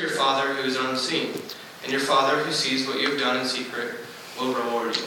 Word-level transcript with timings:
your 0.00 0.10
Father 0.10 0.54
who 0.54 0.62
is 0.62 0.76
unseen, 0.76 1.32
and 1.82 1.92
your 1.92 2.00
Father 2.00 2.42
who 2.42 2.52
sees 2.52 2.86
what 2.86 3.00
you 3.00 3.10
have 3.10 3.20
done 3.20 3.36
in 3.36 3.44
secret 3.44 3.96
will 4.38 4.54
reward 4.54 4.96
you. 4.96 5.02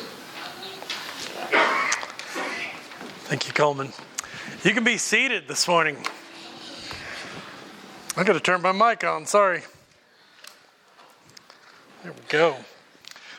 Thank 3.26 3.48
you, 3.48 3.54
Coleman. 3.54 3.92
You 4.64 4.71
can 4.71 4.84
be 4.84 4.98
seated 4.98 5.48
this 5.48 5.68
morning. 5.68 5.98
I 8.16 8.24
got 8.24 8.34
to 8.34 8.40
turn 8.40 8.62
my 8.62 8.71
mic 8.71 9.04
on, 9.04 9.26
sorry. 9.26 9.64
There 12.04 12.12
we 12.12 12.20
go. 12.30 12.57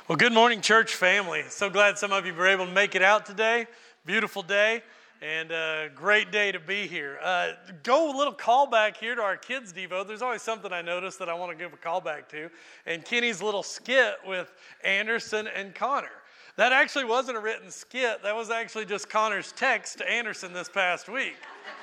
Well, 0.08 0.16
good 0.16 0.32
morning, 0.32 0.60
church 0.60 0.94
family. 0.94 1.44
So 1.48 1.70
glad 1.70 1.98
some 1.98 2.12
of 2.12 2.26
you 2.26 2.34
were 2.34 2.48
able 2.48 2.66
to 2.66 2.72
make 2.72 2.96
it 2.96 3.02
out 3.02 3.24
today. 3.24 3.66
Beautiful 4.04 4.42
day 4.42 4.82
and 5.22 5.50
a 5.50 5.90
great 5.94 6.30
day 6.30 6.52
to 6.52 6.60
be 6.60 6.86
here. 6.86 7.18
Uh, 7.22 7.52
go 7.82 8.14
a 8.14 8.16
little 8.16 8.34
callback 8.34 8.96
here 8.96 9.14
to 9.14 9.22
our 9.22 9.36
kids' 9.36 9.72
Devo. 9.72 10.06
There's 10.06 10.22
always 10.22 10.42
something 10.42 10.72
I 10.72 10.82
notice 10.82 11.16
that 11.16 11.28
I 11.28 11.34
want 11.34 11.52
to 11.52 11.56
give 11.56 11.72
a 11.72 11.76
callback 11.76 12.28
to. 12.28 12.50
And 12.86 13.04
Kenny's 13.04 13.40
little 13.40 13.62
skit 13.62 14.16
with 14.26 14.52
Anderson 14.82 15.46
and 15.48 15.74
Connor. 15.74 16.08
That 16.56 16.72
actually 16.72 17.04
wasn't 17.04 17.36
a 17.36 17.40
written 17.40 17.70
skit, 17.70 18.22
that 18.22 18.34
was 18.34 18.50
actually 18.50 18.84
just 18.84 19.08
Connor's 19.08 19.52
text 19.52 19.98
to 19.98 20.10
Anderson 20.10 20.52
this 20.52 20.68
past 20.68 21.08
week. 21.08 21.34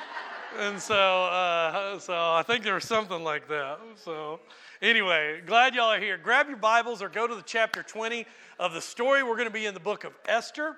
and 0.60 0.80
so, 0.80 1.26
uh, 1.26 2.00
so 2.00 2.14
I 2.14 2.44
think 2.46 2.64
there 2.64 2.76
was 2.76 2.86
something 2.86 3.24
like 3.24 3.50
that. 3.50 3.80
So, 3.96 4.40
anyway, 4.82 5.42
glad 5.46 5.76
y'all 5.76 5.92
are 5.92 6.00
here. 6.00 6.18
Grab 6.18 6.48
your 6.48 6.58
Bibles 6.58 7.02
or 7.02 7.10
go 7.10 7.28
to 7.28 7.36
the 7.36 7.44
chapter 7.46 7.84
20 7.84 8.26
of 8.60 8.74
the 8.74 8.82
story. 8.82 9.24
We're 9.24 9.36
going 9.36 9.48
to 9.48 9.54
be 9.54 9.66
in 9.66 9.74
the 9.74 9.80
book 9.80 10.06
of 10.06 10.14
Esther. 10.26 10.78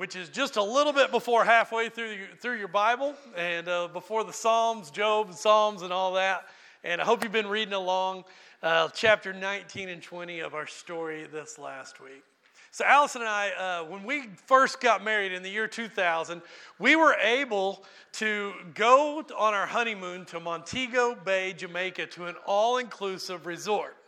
Which 0.00 0.16
is 0.16 0.30
just 0.30 0.56
a 0.56 0.62
little 0.62 0.94
bit 0.94 1.10
before 1.10 1.44
halfway 1.44 1.90
through 1.90 2.12
your, 2.12 2.26
through 2.38 2.56
your 2.56 2.68
Bible 2.68 3.14
and 3.36 3.68
uh, 3.68 3.86
before 3.92 4.24
the 4.24 4.32
Psalms, 4.32 4.90
Job, 4.90 5.26
and 5.28 5.36
Psalms, 5.36 5.82
and 5.82 5.92
all 5.92 6.14
that. 6.14 6.46
And 6.82 7.02
I 7.02 7.04
hope 7.04 7.22
you've 7.22 7.32
been 7.34 7.46
reading 7.46 7.74
along 7.74 8.24
uh, 8.62 8.88
chapter 8.94 9.34
19 9.34 9.90
and 9.90 10.02
20 10.02 10.40
of 10.40 10.54
our 10.54 10.66
story 10.66 11.26
this 11.30 11.58
last 11.58 12.00
week. 12.00 12.22
So, 12.70 12.86
Allison 12.86 13.20
and 13.20 13.28
I, 13.28 13.50
uh, 13.50 13.84
when 13.90 14.02
we 14.04 14.30
first 14.46 14.80
got 14.80 15.04
married 15.04 15.32
in 15.32 15.42
the 15.42 15.50
year 15.50 15.68
2000, 15.68 16.40
we 16.78 16.96
were 16.96 17.16
able 17.20 17.84
to 18.12 18.54
go 18.72 19.22
on 19.36 19.52
our 19.52 19.66
honeymoon 19.66 20.24
to 20.24 20.40
Montego 20.40 21.14
Bay, 21.14 21.52
Jamaica, 21.52 22.06
to 22.06 22.24
an 22.24 22.36
all 22.46 22.78
inclusive 22.78 23.44
resort. 23.44 23.98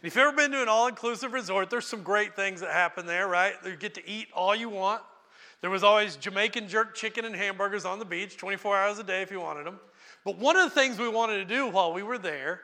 And 0.00 0.08
if 0.08 0.16
you've 0.16 0.28
ever 0.28 0.34
been 0.34 0.52
to 0.52 0.62
an 0.62 0.68
all 0.68 0.86
inclusive 0.86 1.34
resort, 1.34 1.68
there's 1.68 1.86
some 1.86 2.02
great 2.02 2.34
things 2.34 2.62
that 2.62 2.70
happen 2.70 3.04
there, 3.04 3.28
right? 3.28 3.52
You 3.66 3.76
get 3.76 3.92
to 3.96 4.08
eat 4.08 4.28
all 4.32 4.56
you 4.56 4.70
want. 4.70 5.02
There 5.66 5.70
was 5.72 5.82
always 5.82 6.14
Jamaican 6.14 6.68
jerk 6.68 6.94
chicken 6.94 7.24
and 7.24 7.34
hamburgers 7.34 7.84
on 7.84 7.98
the 7.98 8.04
beach 8.04 8.36
24 8.36 8.76
hours 8.76 8.98
a 9.00 9.02
day 9.02 9.22
if 9.22 9.32
you 9.32 9.40
wanted 9.40 9.66
them. 9.66 9.80
But 10.24 10.38
one 10.38 10.56
of 10.56 10.62
the 10.62 10.70
things 10.70 10.96
we 10.96 11.08
wanted 11.08 11.38
to 11.38 11.44
do 11.44 11.66
while 11.68 11.92
we 11.92 12.04
were 12.04 12.18
there 12.18 12.60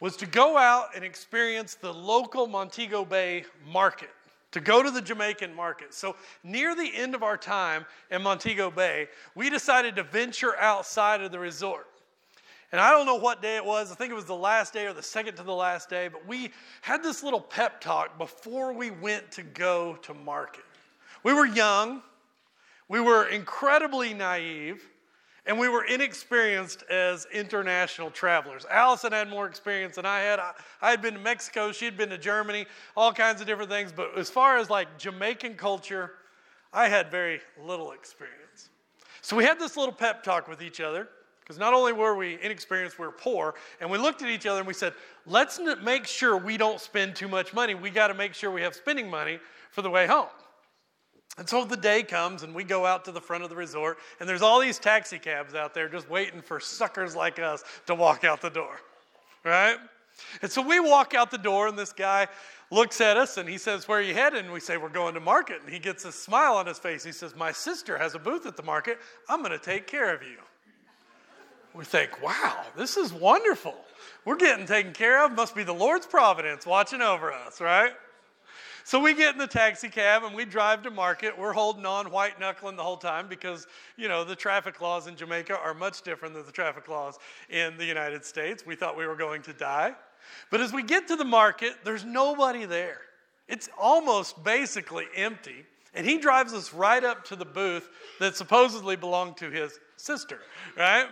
was 0.00 0.18
to 0.18 0.26
go 0.26 0.58
out 0.58 0.88
and 0.94 1.02
experience 1.02 1.76
the 1.76 1.90
local 1.90 2.46
Montego 2.46 3.06
Bay 3.06 3.46
market 3.66 4.10
to 4.50 4.60
go 4.60 4.82
to 4.82 4.90
the 4.90 5.00
Jamaican 5.00 5.54
market. 5.54 5.94
So, 5.94 6.14
near 6.44 6.74
the 6.74 6.94
end 6.94 7.14
of 7.14 7.22
our 7.22 7.38
time 7.38 7.86
in 8.10 8.20
Montego 8.20 8.70
Bay, 8.70 9.08
we 9.34 9.48
decided 9.48 9.96
to 9.96 10.02
venture 10.02 10.54
outside 10.58 11.22
of 11.22 11.32
the 11.32 11.38
resort. 11.38 11.86
And 12.70 12.82
I 12.82 12.90
don't 12.90 13.06
know 13.06 13.16
what 13.16 13.40
day 13.40 13.56
it 13.56 13.64
was. 13.64 13.90
I 13.90 13.94
think 13.94 14.10
it 14.10 14.14
was 14.14 14.26
the 14.26 14.34
last 14.34 14.74
day 14.74 14.84
or 14.84 14.92
the 14.92 15.02
second 15.02 15.36
to 15.36 15.42
the 15.42 15.54
last 15.54 15.88
day, 15.88 16.08
but 16.08 16.26
we 16.26 16.50
had 16.82 17.02
this 17.02 17.22
little 17.22 17.40
pep 17.40 17.80
talk 17.80 18.18
before 18.18 18.74
we 18.74 18.90
went 18.90 19.30
to 19.30 19.42
go 19.42 19.96
to 20.02 20.12
market. 20.12 20.64
We 21.22 21.32
were 21.32 21.46
young, 21.46 22.02
we 22.92 23.00
were 23.00 23.24
incredibly 23.28 24.12
naive, 24.12 24.86
and 25.46 25.58
we 25.58 25.66
were 25.66 25.82
inexperienced 25.86 26.82
as 26.90 27.26
international 27.32 28.10
travelers. 28.10 28.66
Allison 28.70 29.12
had 29.12 29.30
more 29.30 29.46
experience 29.46 29.96
than 29.96 30.04
I 30.04 30.20
had. 30.20 30.38
I, 30.38 30.52
I, 30.82 30.90
had 30.90 31.00
been 31.00 31.14
to 31.14 31.20
Mexico, 31.20 31.72
she 31.72 31.86
had 31.86 31.96
been 31.96 32.10
to 32.10 32.18
Germany, 32.18 32.66
all 32.94 33.10
kinds 33.10 33.40
of 33.40 33.46
different 33.46 33.70
things. 33.70 33.92
But 33.92 34.18
as 34.18 34.28
far 34.28 34.58
as 34.58 34.68
like 34.68 34.98
Jamaican 34.98 35.54
culture, 35.54 36.10
I 36.70 36.86
had 36.90 37.10
very 37.10 37.40
little 37.64 37.92
experience. 37.92 38.68
So 39.22 39.36
we 39.36 39.44
had 39.44 39.58
this 39.58 39.78
little 39.78 39.94
pep 39.94 40.22
talk 40.22 40.46
with 40.46 40.60
each 40.60 40.78
other 40.78 41.08
because 41.40 41.58
not 41.58 41.72
only 41.72 41.94
were 41.94 42.14
we 42.14 42.38
inexperienced, 42.42 42.98
we 42.98 43.06
were 43.06 43.12
poor. 43.12 43.54
And 43.80 43.90
we 43.90 43.96
looked 43.96 44.20
at 44.20 44.28
each 44.28 44.44
other 44.44 44.58
and 44.58 44.68
we 44.68 44.74
said, 44.74 44.92
let's 45.24 45.58
make 45.82 46.06
sure 46.06 46.36
we 46.36 46.58
don't 46.58 46.78
spend 46.78 47.16
too 47.16 47.28
much 47.28 47.54
money. 47.54 47.74
We 47.74 47.88
got 47.88 48.08
to 48.08 48.14
make 48.14 48.34
sure 48.34 48.50
we 48.50 48.60
have 48.60 48.74
spending 48.74 49.08
money 49.08 49.38
for 49.70 49.80
the 49.80 49.88
way 49.88 50.06
home. 50.06 50.28
And 51.38 51.48
so 51.48 51.64
the 51.64 51.76
day 51.76 52.02
comes, 52.02 52.42
and 52.42 52.54
we 52.54 52.62
go 52.62 52.84
out 52.84 53.04
to 53.06 53.12
the 53.12 53.20
front 53.20 53.42
of 53.42 53.50
the 53.50 53.56
resort, 53.56 53.98
and 54.20 54.28
there's 54.28 54.42
all 54.42 54.60
these 54.60 54.78
taxi 54.78 55.18
cabs 55.18 55.54
out 55.54 55.72
there 55.72 55.88
just 55.88 56.10
waiting 56.10 56.42
for 56.42 56.60
suckers 56.60 57.16
like 57.16 57.38
us 57.38 57.64
to 57.86 57.94
walk 57.94 58.24
out 58.24 58.42
the 58.42 58.50
door, 58.50 58.80
right? 59.44 59.78
And 60.42 60.50
so 60.50 60.60
we 60.60 60.78
walk 60.78 61.14
out 61.14 61.30
the 61.30 61.38
door, 61.38 61.68
and 61.68 61.78
this 61.78 61.92
guy 61.92 62.28
looks 62.70 63.00
at 63.00 63.16
us 63.16 63.36
and 63.36 63.48
he 63.48 63.58
says, 63.58 63.86
Where 63.86 63.98
are 63.98 64.02
you 64.02 64.14
headed? 64.14 64.44
And 64.44 64.52
we 64.52 64.60
say, 64.60 64.76
We're 64.76 64.88
going 64.88 65.14
to 65.14 65.20
market. 65.20 65.60
And 65.62 65.72
he 65.72 65.78
gets 65.78 66.04
a 66.04 66.12
smile 66.12 66.54
on 66.54 66.66
his 66.66 66.78
face. 66.78 67.04
He 67.04 67.12
says, 67.12 67.36
My 67.36 67.52
sister 67.52 67.98
has 67.98 68.14
a 68.14 68.18
booth 68.18 68.46
at 68.46 68.56
the 68.56 68.62
market. 68.62 68.98
I'm 69.28 69.40
going 69.40 69.52
to 69.52 69.64
take 69.64 69.86
care 69.86 70.14
of 70.14 70.22
you. 70.22 70.38
We 71.74 71.84
think, 71.84 72.22
Wow, 72.22 72.64
this 72.76 72.96
is 72.96 73.12
wonderful. 73.12 73.74
We're 74.24 74.36
getting 74.36 74.66
taken 74.66 74.92
care 74.92 75.24
of. 75.24 75.32
Must 75.32 75.54
be 75.54 75.64
the 75.64 75.72
Lord's 75.72 76.06
providence 76.06 76.66
watching 76.66 77.02
over 77.02 77.32
us, 77.32 77.60
right? 77.60 77.92
So 78.84 79.00
we 79.00 79.14
get 79.14 79.32
in 79.32 79.38
the 79.38 79.46
taxi 79.46 79.88
cab 79.88 80.24
and 80.24 80.34
we 80.34 80.44
drive 80.44 80.82
to 80.82 80.90
market. 80.90 81.38
We're 81.38 81.52
holding 81.52 81.86
on, 81.86 82.10
white 82.10 82.40
knuckling 82.40 82.76
the 82.76 82.82
whole 82.82 82.96
time 82.96 83.28
because, 83.28 83.66
you 83.96 84.08
know, 84.08 84.24
the 84.24 84.36
traffic 84.36 84.80
laws 84.80 85.06
in 85.06 85.16
Jamaica 85.16 85.58
are 85.58 85.74
much 85.74 86.02
different 86.02 86.34
than 86.34 86.44
the 86.44 86.52
traffic 86.52 86.88
laws 86.88 87.18
in 87.48 87.76
the 87.76 87.84
United 87.84 88.24
States. 88.24 88.66
We 88.66 88.74
thought 88.74 88.96
we 88.96 89.06
were 89.06 89.16
going 89.16 89.42
to 89.42 89.52
die. 89.52 89.94
But 90.50 90.60
as 90.60 90.72
we 90.72 90.82
get 90.82 91.08
to 91.08 91.16
the 91.16 91.24
market, 91.24 91.76
there's 91.84 92.04
nobody 92.04 92.64
there. 92.64 93.00
It's 93.48 93.68
almost 93.78 94.42
basically 94.42 95.06
empty. 95.14 95.64
And 95.94 96.06
he 96.06 96.18
drives 96.18 96.54
us 96.54 96.72
right 96.72 97.04
up 97.04 97.24
to 97.26 97.36
the 97.36 97.44
booth 97.44 97.88
that 98.18 98.36
supposedly 98.36 98.96
belonged 98.96 99.36
to 99.38 99.50
his 99.50 99.78
sister, 99.96 100.38
right? 100.76 101.06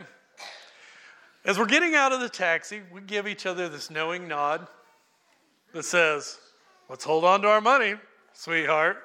As 1.44 1.58
we're 1.58 1.66
getting 1.66 1.94
out 1.94 2.12
of 2.12 2.20
the 2.20 2.28
taxi, 2.28 2.82
we 2.92 3.00
give 3.00 3.26
each 3.26 3.46
other 3.46 3.68
this 3.68 3.90
knowing 3.90 4.26
nod 4.26 4.66
that 5.72 5.84
says, 5.84 6.38
Let's 6.90 7.04
hold 7.04 7.24
on 7.24 7.40
to 7.42 7.48
our 7.48 7.60
money, 7.60 7.94
sweetheart. 8.32 8.96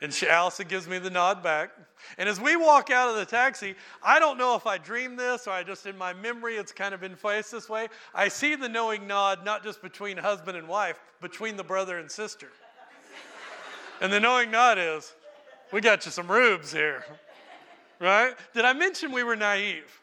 And 0.00 0.14
she, 0.14 0.26
Allison 0.26 0.66
gives 0.66 0.88
me 0.88 0.98
the 0.98 1.10
nod 1.10 1.42
back. 1.42 1.70
And 2.16 2.26
as 2.26 2.40
we 2.40 2.56
walk 2.56 2.90
out 2.90 3.10
of 3.10 3.16
the 3.16 3.26
taxi, 3.26 3.74
I 4.02 4.18
don't 4.18 4.38
know 4.38 4.56
if 4.56 4.66
I 4.66 4.78
dreamed 4.78 5.18
this 5.18 5.46
or 5.46 5.50
I 5.50 5.62
just 5.62 5.84
in 5.84 5.98
my 5.98 6.14
memory 6.14 6.54
it's 6.56 6.72
kind 6.72 6.94
of 6.94 7.00
been 7.00 7.14
placed 7.14 7.52
this 7.52 7.68
way. 7.68 7.88
I 8.14 8.28
see 8.28 8.54
the 8.54 8.68
knowing 8.68 9.06
nod 9.06 9.44
not 9.44 9.62
just 9.62 9.82
between 9.82 10.16
husband 10.16 10.56
and 10.56 10.66
wife, 10.66 11.02
between 11.20 11.58
the 11.58 11.62
brother 11.62 11.98
and 11.98 12.10
sister. 12.10 12.48
and 14.00 14.10
the 14.10 14.18
knowing 14.18 14.50
nod 14.50 14.78
is, 14.78 15.12
we 15.70 15.82
got 15.82 16.06
you 16.06 16.10
some 16.10 16.32
rubes 16.32 16.72
here. 16.72 17.04
Right? 18.00 18.34
Did 18.54 18.64
I 18.64 18.72
mention 18.72 19.12
we 19.12 19.22
were 19.22 19.36
naive? 19.36 20.01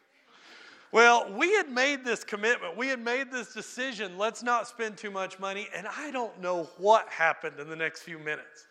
Well, 0.92 1.32
we 1.32 1.54
had 1.54 1.70
made 1.70 2.04
this 2.04 2.24
commitment. 2.24 2.76
We 2.76 2.88
had 2.88 3.00
made 3.00 3.32
this 3.32 3.54
decision. 3.54 4.18
Let's 4.18 4.42
not 4.42 4.68
spend 4.68 4.98
too 4.98 5.12
much 5.12 5.40
money. 5.40 5.68
And 5.76 5.88
I 5.88 6.10
don't 6.12 6.40
know 6.42 6.70
what 6.78 7.08
happened 7.10 7.60
in 7.60 7.70
the 7.70 7.76
next 7.76 8.02
few 8.02 8.18
minutes. 8.18 8.68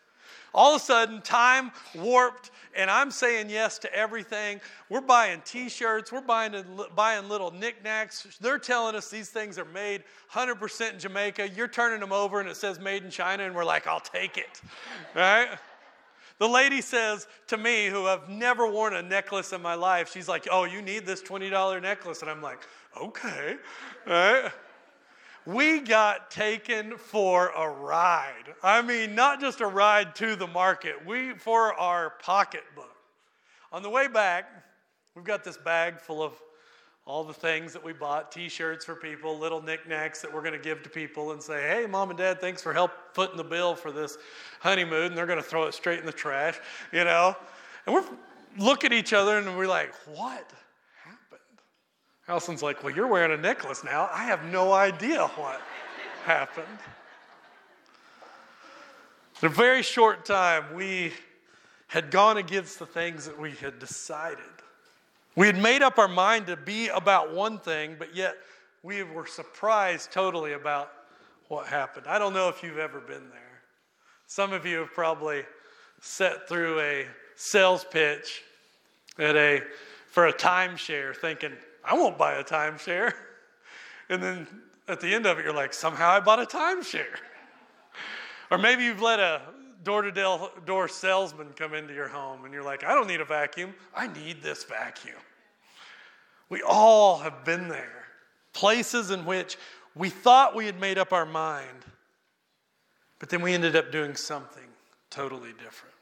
All 0.55 0.75
of 0.75 0.81
a 0.81 0.85
sudden, 0.85 1.21
time 1.21 1.71
warped, 1.95 2.51
and 2.75 2.91
I'm 2.91 3.11
saying 3.11 3.51
yes 3.51 3.79
to 3.81 3.95
everything. 3.95 4.61
We're 4.89 5.03
buying 5.03 5.43
t 5.45 5.69
shirts, 5.69 6.11
we're 6.11 6.23
buying, 6.23 6.65
buying 6.97 7.29
little 7.29 7.51
knickknacks. 7.51 8.39
They're 8.41 8.59
telling 8.59 8.95
us 8.95 9.11
these 9.11 9.29
things 9.29 9.59
are 9.59 9.67
made 9.67 10.05
100% 10.33 10.95
in 10.95 10.99
Jamaica. 10.99 11.51
You're 11.51 11.69
turning 11.69 12.01
them 12.01 12.13
over, 12.13 12.41
and 12.41 12.49
it 12.49 12.57
says 12.57 12.81
made 12.81 13.05
in 13.05 13.11
China, 13.11 13.45
and 13.45 13.55
we're 13.55 13.65
like, 13.65 13.87
I'll 13.87 14.01
take 14.01 14.39
it. 14.39 14.63
Right? 15.15 15.49
The 16.39 16.49
lady 16.49 16.81
says 16.81 17.27
to 17.49 17.57
me, 17.57 17.87
who 17.87 18.07
have 18.07 18.29
never 18.29 18.71
worn 18.71 18.95
a 18.95 19.03
necklace 19.03 19.53
in 19.53 19.61
my 19.61 19.75
life, 19.75 20.13
she's 20.13 20.29
like, 20.29 20.47
Oh, 20.51 20.65
you 20.65 20.83
need 20.83 21.05
this 21.05 21.23
$20 21.23 21.83
necklace. 21.83 22.23
And 22.23 22.31
I'm 22.31 22.43
like, 22.43 22.61
Okay. 23.01 23.57
We 25.47 25.81
got 25.81 26.31
taken 26.31 26.99
for 26.99 27.49
a 27.49 27.69
ride. 27.71 28.55
I 28.63 28.83
mean, 28.83 29.15
not 29.15 29.41
just 29.41 29.61
a 29.61 29.67
ride 29.67 30.15
to 30.17 30.37
the 30.37 30.47
market, 30.47 31.07
we 31.07 31.33
for 31.35 31.73
our 31.75 32.11
pocketbook. 32.21 32.95
On 33.73 33.83
the 33.83 33.91
way 33.91 34.09
back, 34.09 34.45
we've 35.15 35.25
got 35.25 35.45
this 35.45 35.57
bag 35.57 36.01
full 36.01 36.23
of 36.23 36.35
all 37.09 37.25
the 37.25 37.33
things 37.33 37.73
that 37.73 37.83
we 37.83 37.95
bought 37.95 38.31
t-shirts 38.31 38.85
for 38.85 38.95
people 38.95 39.39
little 39.39 39.63
knickknacks 39.63 40.21
that 40.21 40.33
we're 40.33 40.43
going 40.43 40.53
to 40.53 40.59
give 40.59 40.83
to 40.83 40.91
people 40.91 41.33
and 41.33 41.43
say 41.43 41.63
hey 41.63 41.87
mom 41.87 42.11
and 42.11 42.19
dad 42.19 42.39
thanks 42.39 42.61
for 42.61 42.75
help 42.75 42.93
footing 43.15 43.39
the 43.39 43.43
bill 43.43 43.75
for 43.75 43.91
this 43.91 44.19
honeymoon. 44.61 45.07
And 45.07 45.17
they're 45.17 45.27
going 45.27 45.39
to 45.39 45.43
throw 45.43 45.65
it 45.65 45.73
straight 45.73 46.01
in 46.01 46.07
the 46.07 46.13
trash 46.13 46.61
you 46.93 47.05
know? 47.05 47.35
And 47.87 47.95
we're 47.95 48.05
look 48.59 48.85
at 48.85 48.93
each 48.93 49.15
other 49.15 49.39
and 49.39 49.57
we're 49.57 49.67
like 49.67 49.95
what 50.15 50.53
happened? 51.03 51.41
Allison's 52.29 52.63
like 52.63 52.85
well 52.85 52.95
you're 52.95 53.09
wearing 53.09 53.33
a 53.33 53.43
necklace 53.43 53.83
now. 53.83 54.11
I 54.13 54.25
have 54.25 54.45
no 54.45 54.73
idea 54.75 55.27
what 55.29 55.63
happened. 56.25 56.67
In 59.41 59.47
a 59.47 59.51
very 59.51 59.83
short 59.83 60.27
time 60.27 60.75
we 60.75 61.15
had 61.87 62.11
gone 62.11 62.37
against 62.37 62.79
the 62.79 62.85
things 62.85 63.25
that 63.25 63.41
we 63.41 63.53
had 63.53 63.79
decided 63.79 64.58
we 65.39 65.47
had 65.47 65.57
made 65.57 65.83
up 65.83 66.01
our 66.01 66.09
mind 66.09 66.49
to 66.49 66.57
be 66.57 66.89
about 66.89 67.33
one 67.33 67.61
thing, 67.61 67.95
but 67.97 68.13
yet 68.13 68.37
we 68.83 69.05
were 69.05 69.25
surprised 69.25 70.11
totally 70.11 70.55
about 70.55 70.91
what 71.47 71.69
happened. 71.69 72.09
I 72.09 72.19
don't 72.19 72.35
know 72.35 72.49
if 72.49 72.61
you've 72.61 72.79
ever 72.79 72.99
been 72.99 73.31
there. 73.31 73.63
Some 74.27 74.53
of 74.53 74.67
you 74.67 74.79
have 74.79 74.93
probably 74.93 75.45
sat 76.01 76.49
through 76.49 76.81
a 76.81 77.07
sales 77.37 77.87
pitch 77.89 78.43
at 79.17 79.37
a 79.37 79.63
for 80.09 80.27
a 80.27 80.33
timeshare 80.33 81.15
thinking, 81.15 81.53
I 81.85 81.95
won't 81.95 82.19
buy 82.19 82.35
a 82.35 82.45
timeshare. 82.45 83.13
And 84.11 84.23
then 84.23 84.47
at 84.89 85.03
the 85.03 85.15
end 85.15 85.27
of 85.27 85.39
it, 85.39 85.45
you're 85.45 85.53
like, 85.53 85.75
somehow 85.75 86.09
I 86.09 86.21
bought 86.21 86.41
a 86.41 86.47
timeshare. 86.47 87.19
or 88.51 88.57
maybe 88.57 88.85
you've 88.85 89.03
let 89.03 89.21
a 89.21 89.43
door 89.85 90.01
to 90.01 90.51
door 90.65 90.89
salesman 90.89 91.49
come 91.57 91.75
into 91.75 91.93
your 91.93 92.09
home 92.09 92.47
and 92.47 92.55
you're 92.55 92.63
like, 92.63 92.85
I 92.85 92.95
don't 92.95 93.07
need 93.07 93.21
a 93.21 93.27
vacuum. 93.27 93.75
I 93.95 94.07
need 94.07 94.43
this 94.43 94.65
vacuum. 94.65 95.21
We 96.49 96.63
all 96.63 97.19
have 97.19 97.45
been 97.45 97.69
there. 97.69 98.05
Places 98.53 99.11
in 99.11 99.25
which 99.25 99.57
we 99.95 100.09
thought 100.09 100.55
we 100.55 100.67
had 100.67 100.81
made 100.81 100.99
up 100.99 101.13
our 101.13 101.27
mind, 101.27 101.85
but 103.19 103.29
then 103.29 103.43
we 103.43 103.53
ended 103.53 103.77
up 103.77 103.93
doing 103.93 104.15
something 104.17 104.63
totally 105.11 105.53
different. 105.53 105.95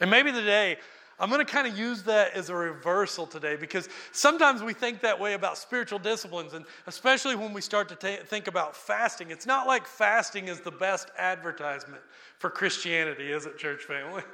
And 0.00 0.10
maybe 0.10 0.32
today, 0.32 0.76
I'm 1.18 1.28
going 1.28 1.44
to 1.44 1.50
kind 1.50 1.66
of 1.66 1.78
use 1.78 2.02
that 2.04 2.32
as 2.32 2.48
a 2.48 2.54
reversal 2.54 3.26
today 3.26 3.54
because 3.54 3.90
sometimes 4.12 4.62
we 4.62 4.72
think 4.72 5.02
that 5.02 5.20
way 5.20 5.34
about 5.34 5.58
spiritual 5.58 5.98
disciplines, 5.98 6.54
and 6.54 6.64
especially 6.86 7.36
when 7.36 7.52
we 7.52 7.60
start 7.60 7.88
to 7.90 8.18
think 8.24 8.46
about 8.46 8.74
fasting. 8.74 9.30
It's 9.30 9.46
not 9.46 9.66
like 9.66 9.86
fasting 9.86 10.48
is 10.48 10.60
the 10.60 10.70
best 10.70 11.10
advertisement 11.18 12.02
for 12.38 12.48
Christianity, 12.48 13.30
is 13.30 13.44
it, 13.46 13.58
church 13.58 13.84
family? 13.84 14.22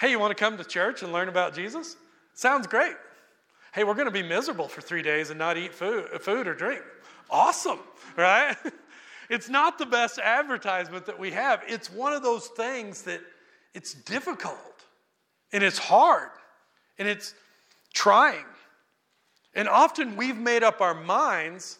Hey, 0.00 0.10
you 0.10 0.18
want 0.18 0.36
to 0.36 0.42
come 0.42 0.56
to 0.56 0.64
church 0.64 1.02
and 1.02 1.12
learn 1.12 1.28
about 1.28 1.54
Jesus? 1.54 1.96
Sounds 2.34 2.66
great. 2.66 2.96
Hey, 3.72 3.84
we're 3.84 3.94
going 3.94 4.06
to 4.06 4.12
be 4.12 4.22
miserable 4.22 4.68
for 4.68 4.82
three 4.82 5.02
days 5.02 5.30
and 5.30 5.38
not 5.38 5.56
eat 5.56 5.74
food, 5.74 6.08
food 6.20 6.46
or 6.46 6.54
drink. 6.54 6.82
Awesome, 7.30 7.80
right? 8.16 8.56
It's 9.30 9.48
not 9.48 9.78
the 9.78 9.86
best 9.86 10.18
advertisement 10.18 11.06
that 11.06 11.18
we 11.18 11.30
have. 11.30 11.62
It's 11.66 11.90
one 11.90 12.12
of 12.12 12.22
those 12.22 12.48
things 12.48 13.00
that 13.02 13.22
it's 13.72 13.94
difficult. 13.94 14.84
And 15.54 15.62
it's 15.62 15.78
hard 15.78 16.28
and 16.98 17.08
it's 17.08 17.34
trying. 17.94 18.44
And 19.54 19.68
often 19.68 20.16
we've 20.16 20.36
made 20.36 20.62
up 20.62 20.82
our 20.82 20.92
minds, 20.92 21.78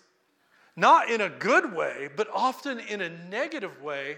not 0.77 1.11
in 1.11 1.21
a 1.21 1.29
good 1.29 1.75
way, 1.75 2.09
but 2.17 2.27
often 2.33 2.81
in 2.81 3.03
a 3.03 3.11
negative 3.29 3.83
way, 3.83 4.17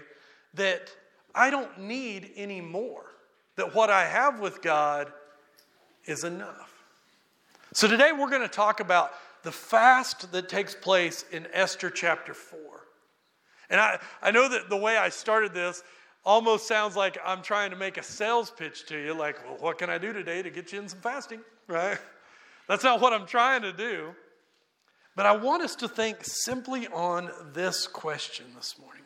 that 0.53 0.89
I 1.33 1.49
don't 1.49 1.77
need 1.77 2.31
any 2.37 2.61
more, 2.61 3.03
that 3.57 3.75
what 3.75 3.89
I 3.89 4.05
have 4.05 4.39
with 4.39 4.61
God 4.61 5.11
is 6.05 6.23
enough. 6.23 6.74
So 7.75 7.89
today 7.89 8.13
we're 8.13 8.29
going 8.29 8.41
to 8.41 8.47
talk 8.47 8.79
about 8.79 9.11
the 9.43 9.51
fast 9.51 10.31
that 10.31 10.47
takes 10.47 10.73
place 10.73 11.25
in 11.33 11.45
Esther 11.51 11.89
chapter 11.89 12.33
4. 12.33 12.57
And 13.69 13.81
I, 13.81 13.99
I 14.21 14.31
know 14.31 14.47
that 14.47 14.69
the 14.69 14.77
way 14.77 14.95
I 14.95 15.09
started 15.09 15.53
this, 15.53 15.83
almost 16.23 16.69
sounds 16.69 16.95
like 16.95 17.17
I'm 17.23 17.41
trying 17.41 17.71
to 17.71 17.75
make 17.75 17.97
a 17.97 18.03
sales 18.03 18.49
pitch 18.49 18.85
to 18.85 18.97
you, 18.97 19.13
like, 19.13 19.45
well, 19.45 19.57
what 19.59 19.77
can 19.77 19.89
I 19.89 19.97
do 19.97 20.13
today 20.13 20.41
to 20.41 20.49
get 20.49 20.71
you 20.71 20.79
in 20.79 20.87
some 20.87 20.99
fasting, 20.99 21.41
right? 21.67 21.97
That's 22.69 22.85
not 22.85 23.01
what 23.01 23.11
I'm 23.11 23.27
trying 23.27 23.63
to 23.63 23.73
do. 23.73 24.15
But 25.17 25.25
I 25.25 25.35
want 25.35 25.61
us 25.61 25.75
to 25.75 25.89
think 25.89 26.19
simply 26.21 26.87
on 26.87 27.29
this 27.51 27.87
question 27.87 28.45
this 28.55 28.79
morning. 28.79 29.03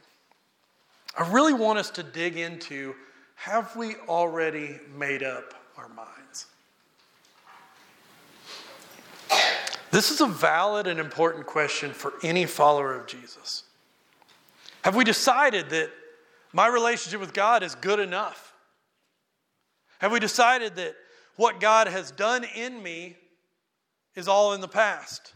I 1.18 1.28
really 1.32 1.54
want 1.54 1.80
us 1.80 1.90
to 1.90 2.04
dig 2.04 2.38
into 2.38 2.94
have 3.34 3.76
we 3.76 3.96
already 4.08 4.80
made 4.96 5.24
up 5.24 5.56
our 5.76 5.90
minds? 5.90 6.29
This 10.00 10.12
is 10.12 10.22
a 10.22 10.28
valid 10.28 10.88
and 10.88 10.98
important 10.98 11.46
question 11.46 11.92
for 11.92 12.14
any 12.24 12.46
follower 12.46 12.96
of 12.96 13.06
Jesus. 13.06 13.64
Have 14.84 14.96
we 14.96 15.04
decided 15.04 15.72
that 15.72 15.90
my 16.54 16.68
relationship 16.68 17.20
with 17.20 17.34
God 17.34 17.64
is 17.64 17.76
good 17.76 18.00
enough? 18.00 18.54
Have 19.98 20.14
we 20.14 20.22
decided 20.22 20.78
that 20.78 20.96
what 21.36 21.60
God 21.60 21.88
has 21.88 22.12
done 22.12 22.46
in 22.56 22.82
me 22.82 23.18
is 24.16 24.30
all 24.30 24.54
in 24.54 24.62
the 24.62 24.70
past? 24.70 25.34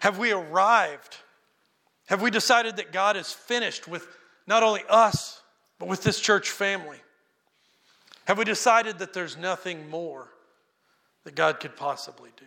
Have 0.00 0.18
we 0.18 0.32
arrived? 0.32 1.18
Have 2.08 2.22
we 2.22 2.30
decided 2.32 2.78
that 2.78 2.90
God 2.90 3.16
is 3.16 3.30
finished 3.30 3.86
with 3.86 4.04
not 4.48 4.64
only 4.64 4.82
us, 4.88 5.40
but 5.78 5.86
with 5.86 6.02
this 6.02 6.18
church 6.18 6.50
family? 6.50 6.98
Have 8.24 8.36
we 8.36 8.44
decided 8.44 8.98
that 8.98 9.12
there's 9.12 9.36
nothing 9.36 9.88
more 9.88 10.28
that 11.22 11.36
God 11.36 11.60
could 11.60 11.76
possibly 11.76 12.30
do? 12.36 12.46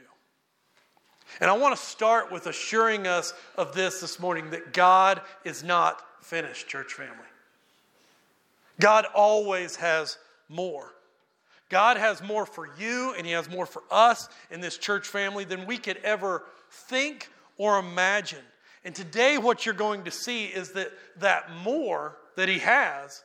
And 1.40 1.50
I 1.50 1.58
want 1.58 1.76
to 1.76 1.82
start 1.82 2.32
with 2.32 2.48
assuring 2.48 3.08
us 3.08 3.34
of 3.56 3.74
this 3.74 4.02
this 4.02 4.20
morning 4.20 4.50
that 4.52 4.74
God 4.74 5.22
is 5.44 5.64
not 5.64 6.02
finished, 6.22 6.68
church 6.68 6.94
family. 6.94 7.14
God 8.80 9.06
always 9.14 9.76
has 9.78 10.18
more. 10.50 10.94
God 11.70 11.98
has 11.98 12.22
more 12.22 12.46
for 12.46 12.70
you 12.78 13.14
and 13.18 13.26
He 13.26 13.34
has 13.34 13.50
more 13.50 13.66
for 13.66 13.84
us 13.92 14.30
in 14.52 14.62
this 14.62 14.78
church 14.78 15.08
family 15.08 15.44
than 15.44 15.66
we 15.66 15.78
could 15.78 15.98
ever 15.98 16.44
think 16.70 17.30
or 17.58 17.80
imagine. 17.80 18.44
And 18.86 18.96
today, 18.96 19.38
what 19.38 19.66
you're 19.66 19.76
going 19.76 20.06
to 20.06 20.12
see 20.12 20.46
is 20.46 20.72
that 20.72 20.92
that 21.18 21.52
more 21.64 22.18
that 22.36 22.48
He 22.48 22.60
has 22.60 23.24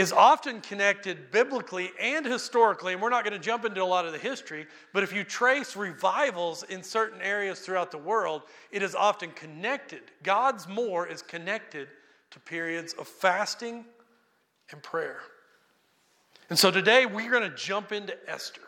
is 0.00 0.12
often 0.12 0.62
connected 0.62 1.30
biblically 1.30 1.90
and 2.00 2.24
historically, 2.24 2.94
and 2.94 3.02
we're 3.02 3.10
not 3.10 3.22
going 3.22 3.38
to 3.38 3.44
jump 3.44 3.66
into 3.66 3.82
a 3.82 3.84
lot 3.84 4.06
of 4.06 4.12
the 4.12 4.18
history, 4.18 4.66
but 4.94 5.02
if 5.02 5.12
you 5.12 5.24
trace 5.24 5.76
revivals 5.76 6.62
in 6.62 6.82
certain 6.82 7.20
areas 7.20 7.60
throughout 7.60 7.90
the 7.90 7.98
world, 7.98 8.42
it 8.72 8.82
is 8.82 8.94
often 8.94 9.30
connected. 9.32 10.00
God's 10.22 10.66
more 10.66 11.06
is 11.06 11.20
connected 11.20 11.86
to 12.30 12.40
periods 12.40 12.94
of 12.94 13.06
fasting 13.06 13.84
and 14.70 14.82
prayer. 14.82 15.20
And 16.48 16.58
so 16.58 16.70
today 16.70 17.04
we're 17.04 17.30
going 17.30 17.48
to 17.48 17.54
jump 17.54 17.92
into 17.92 18.16
Esther. 18.26 18.62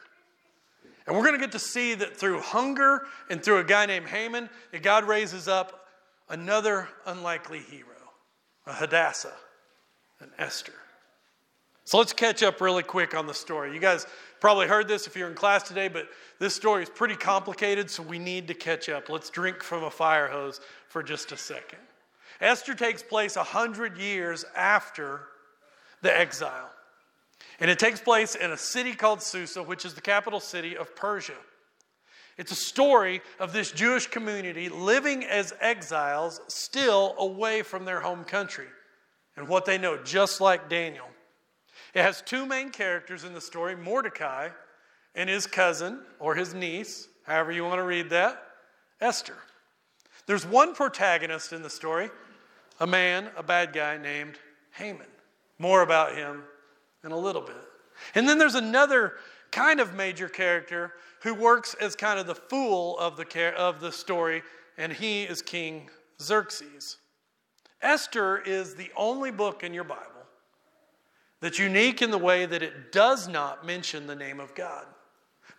And 1.07 1.17
we're 1.17 1.25
going 1.25 1.35
to 1.35 1.41
get 1.41 1.53
to 1.53 1.59
see 1.59 1.95
that 1.95 2.15
through 2.15 2.41
hunger 2.41 3.07
and 3.31 3.43
through 3.43 3.59
a 3.59 3.65
guy 3.65 3.87
named 3.87 4.07
Haman, 4.07 4.51
that 4.71 4.83
God 4.83 5.09
raises 5.09 5.49
up 5.49 5.87
another 6.29 6.89
unlikely 7.07 7.61
hero, 7.61 7.89
a 8.67 8.75
Hadassah, 8.75 9.33
an 10.21 10.31
Esther. 10.39 10.75
So 11.85 11.99
let's 11.99 12.13
catch 12.13 12.43
up 12.43 12.61
really 12.61 12.83
quick 12.83 13.15
on 13.15 13.27
the 13.27 13.35
story. 13.35 13.75
You 13.75 13.81
guys 13.81 14.07
probably 14.41 14.69
heard 14.69 14.87
this 14.89 15.07
if 15.07 15.17
you're 15.17 15.29
in 15.29 15.35
class 15.35 15.65
today, 15.65 15.89
but 15.89 16.09
this 16.39 16.55
story 16.55 16.83
is 16.83 16.89
pretty 16.89 17.17
complicated, 17.17 17.91
so 17.91 18.03
we 18.03 18.19
need 18.19 18.49
to 18.49 18.55
catch 18.55 18.89
up. 18.89 19.09
Let's 19.09 19.31
drink 19.31 19.63
from 19.63 19.85
a 19.85 19.91
fire 19.91 20.29
hose 20.29 20.61
for 20.89 21.03
just 21.03 21.33
a 21.33 21.37
second. 21.37 21.81
Esther 22.41 22.75
takes 22.75 23.03
place 23.03 23.37
100 23.37 23.99
years 23.99 24.45
after 24.57 25.23
the 26.03 26.17
exile. 26.17 26.71
And 27.61 27.71
it 27.71 27.79
takes 27.79 28.01
place 28.01 28.35
in 28.35 28.51
a 28.51 28.57
city 28.57 28.95
called 28.95 29.23
Susa, 29.23 29.63
which 29.63 29.85
is 29.85 29.95
the 29.95 30.01
capital 30.01 30.41
city 30.41 30.77
of 30.77 30.95
Persia. 30.97 31.37
It's 32.39 32.51
a 32.51 32.57
story 32.57 33.21
of 33.39 33.53
this 33.53 33.71
Jewish 33.71 34.07
community 34.07 34.69
living 34.69 35.25
as 35.25 35.53
exiles, 35.61 36.41
still 36.49 37.15
away 37.19 37.63
from 37.63 37.85
their 37.85 38.01
home 38.01 38.25
country 38.25 38.67
and 39.37 39.47
what 39.47 39.65
they 39.65 39.79
know, 39.79 40.03
just 40.03 40.41
like 40.41 40.69
Daniel. 40.69 41.07
It 41.95 42.03
has 42.03 42.23
two 42.23 42.47
main 42.47 42.71
characters 42.71 43.25
in 43.25 43.35
the 43.35 43.41
story 43.41 43.77
Mordecai 43.77 44.49
and 45.15 45.29
his 45.29 45.47
cousin 45.47 46.01
or 46.19 46.35
his 46.35 46.55
niece, 46.55 47.09
however 47.25 47.53
you 47.53 47.65
want 47.65 47.79
to 47.79 47.85
read 47.85 48.11
that, 48.11 48.43
Esther. 49.01 49.37
There's 50.27 50.47
one 50.47 50.75
protagonist 50.75 51.53
in 51.53 51.63
the 51.63 51.71
story, 51.71 52.11
a 52.81 52.87
man, 52.87 53.29
a 53.37 53.43
bad 53.43 53.73
guy 53.73 53.99
named 53.99 54.39
Haman. 54.73 55.07
More 55.59 55.83
about 55.83 56.17
him 56.17 56.43
in 57.05 57.13
a 57.13 57.19
little 57.19 57.43
bit. 57.43 57.57
And 58.15 58.29
then 58.29 58.39
there's 58.39 58.55
another 58.55 59.15
kind 59.51 59.81
of 59.81 59.95
major 59.95 60.29
character 60.29 60.95
who 61.23 61.35
works 61.35 61.75
as 61.81 61.95
kind 61.95 62.19
of 62.19 62.27
the 62.27 62.35
fool 62.35 62.99
of 62.99 63.17
the, 63.17 63.55
of 63.57 63.81
the 63.81 63.93
story, 63.93 64.43
and 64.79 64.93
he 64.93 65.25
is 65.25 65.43
King 65.43 65.91
Xerxes. 66.21 66.97
Esther 67.83 68.39
is 68.39 68.75
the 68.75 68.91
only 68.97 69.31
book 69.31 69.63
in 69.63 69.75
your 69.75 69.85
Bible 69.85 70.12
that's 71.43 71.59
unique 71.59 72.01
in 72.01 72.13
the 72.13 72.19
way 72.19 72.47
that 72.47 72.63
it 72.63 72.93
does 72.93 73.27
not 73.27 73.67
mention 73.67 74.07
the 74.07 74.15
name 74.15 74.39
of 74.39 74.55
God, 74.55 74.87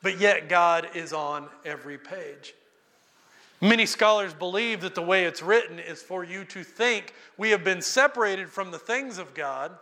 but 0.01 0.17
yet 0.17 0.47
God 0.47 0.87
is 0.95 1.11
on 1.11 1.49
every 1.65 1.97
page. 1.97 2.53
Many 3.59 3.85
scholars 3.85 4.33
believe 4.33 4.79
that 4.81 4.95
the 4.95 5.01
way 5.01 5.25
it's 5.25 5.43
written 5.43 5.79
is 5.79 6.01
for 6.01 6.23
you 6.23 6.45
to 6.45 6.63
think 6.63 7.13
we 7.37 7.49
have 7.49 7.65
been 7.65 7.81
separated 7.81 8.49
from 8.49 8.71
the 8.71 8.79
things 8.79 9.17
of 9.17 9.33
God. 9.33 9.73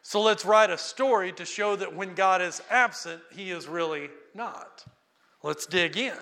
So 0.00 0.22
let's 0.22 0.46
write 0.46 0.70
a 0.70 0.78
story 0.78 1.32
to 1.32 1.44
show 1.44 1.76
that 1.76 1.94
when 1.94 2.14
God 2.14 2.40
is 2.40 2.62
absent, 2.70 3.20
he 3.30 3.50
is 3.50 3.68
really 3.68 4.08
not. 4.34 4.84
Let's 5.42 5.66
dig 5.66 5.98
in. 5.98 6.16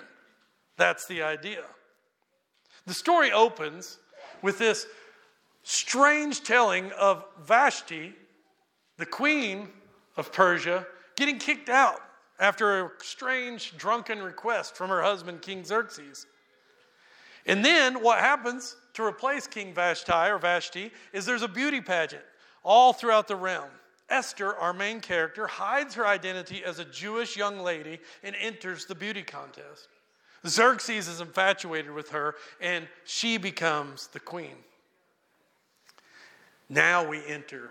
That's 0.77 1.07
the 1.07 1.23
idea. 1.23 1.63
The 2.87 2.95
story 2.95 3.31
opens 3.31 3.99
with 4.43 4.59
this 4.59 4.87
strange 5.63 6.43
telling 6.43 6.91
of 6.93 7.25
Vashti, 7.45 8.15
the 8.99 9.07
queen 9.07 9.69
of 10.17 10.33
Persia, 10.33 10.87
getting 11.17 11.39
kicked 11.39 11.69
out 11.69 12.01
after 12.39 12.85
a 12.85 12.91
strange 13.03 13.77
drunken 13.77 14.23
request 14.23 14.77
from 14.77 14.91
her 14.91 15.03
husband, 15.03 15.43
King 15.43 15.65
Xerxes. 15.65 16.27
And 17.47 17.65
then 17.65 18.03
what 18.03 18.19
happens 18.19 18.77
to 18.95 19.05
replace 19.05 19.47
King 19.47 19.73
Vashti 19.73 20.13
or 20.13 20.39
Vashti 20.39 20.91
is 21.13 21.25
there's 21.25 21.43
a 21.43 21.49
beauty 21.49 21.81
pageant 21.81 22.25
all 22.65 22.93
throughout 22.93 23.29
the 23.29 23.37
realm. 23.37 23.71
Esther, 24.09 24.55
our 24.57 24.73
main 24.73 25.01
character, 25.01 25.47
hides 25.47 25.95
her 25.95 26.07
identity 26.07 26.65
as 26.65 26.79
a 26.79 26.85
Jewish 26.85 27.37
young 27.37 27.61
lady 27.61 27.99
and 28.23 28.37
enters 28.41 28.87
the 28.87 28.95
beauty 28.95 29.23
contest. 29.23 29.89
Xerxes 30.47 31.09
is 31.09 31.21
infatuated 31.21 31.91
with 31.91 32.11
her, 32.11 32.37
and 32.61 32.87
she 33.05 33.37
becomes 33.37 34.07
the 34.09 34.21
queen. 34.21 34.57
Now 36.69 37.09
we 37.09 37.25
enter 37.27 37.71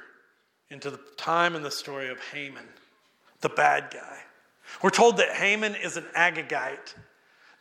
into 0.70 0.90
the 0.90 1.00
time 1.18 1.56
in 1.56 1.62
the 1.62 1.72
story 1.72 2.10
of 2.10 2.20
Haman, 2.34 2.66
the 3.42 3.50
bad 3.50 3.92
guy. 3.94 4.18
We're 4.82 4.90
told 4.90 5.18
that 5.18 5.32
Haman 5.32 5.76
is 5.76 5.98
an 5.98 6.06
Agagite. 6.16 6.96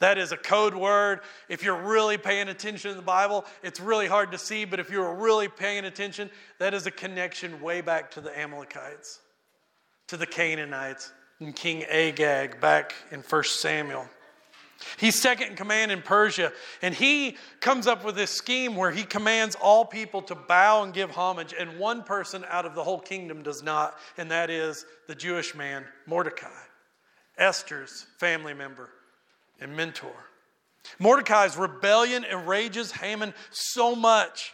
That 0.00 0.18
is 0.18 0.32
a 0.32 0.37
code 0.37 0.75
word. 0.75 1.20
If 1.49 1.62
you're 1.62 1.80
really 1.80 2.18
paying 2.18 2.49
attention 2.49 2.90
in 2.90 2.96
the 2.96 3.02
Bible, 3.02 3.44
it's 3.62 3.80
really 3.80 4.06
hard 4.06 4.32
to 4.32 4.38
see, 4.38 4.64
but 4.64 4.80
if 4.80 4.90
you're 4.90 5.14
really 5.14 5.49
paying 5.49 5.84
attention, 5.84 6.30
that 6.58 6.75
is 6.75 6.87
a 6.87 6.90
connection 6.90 7.61
way 7.61 7.80
back 7.80 8.11
to 8.12 8.20
the 8.20 8.37
Amalekites, 8.38 9.20
to 10.08 10.16
the 10.16 10.26
Canaanites, 10.26 11.12
and 11.40 11.54
King 11.54 11.84
Agag 11.84 12.61
back 12.61 12.94
in 13.11 13.20
1 13.20 13.44
Samuel. 13.44 14.08
He's 14.98 15.20
second 15.20 15.48
in 15.48 15.56
command 15.56 15.92
in 15.92 16.02
Persia, 16.02 16.52
and 16.82 16.94
he 16.94 17.36
comes 17.60 17.86
up 17.86 18.04
with 18.04 18.16
this 18.16 18.30
scheme 18.30 18.76
where 18.76 18.90
he 18.90 19.02
commands 19.02 19.56
all 19.56 19.84
people 19.84 20.22
to 20.22 20.34
bow 20.34 20.82
and 20.82 20.92
give 20.92 21.10
homage, 21.10 21.54
and 21.58 21.78
one 21.78 22.02
person 22.02 22.44
out 22.48 22.66
of 22.66 22.74
the 22.74 22.82
whole 22.82 23.00
kingdom 23.00 23.42
does 23.42 23.62
not, 23.62 23.98
and 24.18 24.30
that 24.30 24.50
is 24.50 24.86
the 25.06 25.14
Jewish 25.14 25.54
man, 25.54 25.84
Mordecai, 26.06 26.48
Esther's 27.38 28.06
family 28.18 28.54
member 28.54 28.90
and 29.60 29.76
mentor. 29.76 30.14
Mordecai's 30.98 31.56
rebellion 31.56 32.24
enrages 32.24 32.92
Haman 32.92 33.34
so 33.50 33.94
much 33.94 34.52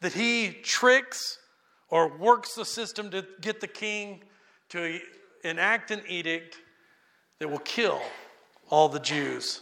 that 0.00 0.12
he 0.12 0.52
tricks 0.62 1.38
or 1.88 2.16
works 2.16 2.54
the 2.54 2.64
system 2.64 3.10
to 3.10 3.26
get 3.40 3.60
the 3.60 3.66
king 3.66 4.22
to 4.68 4.98
enact 5.44 5.90
an 5.90 6.02
edict 6.08 6.56
that 7.38 7.50
will 7.50 7.58
kill 7.58 8.00
all 8.70 8.88
the 8.88 9.00
Jews 9.00 9.60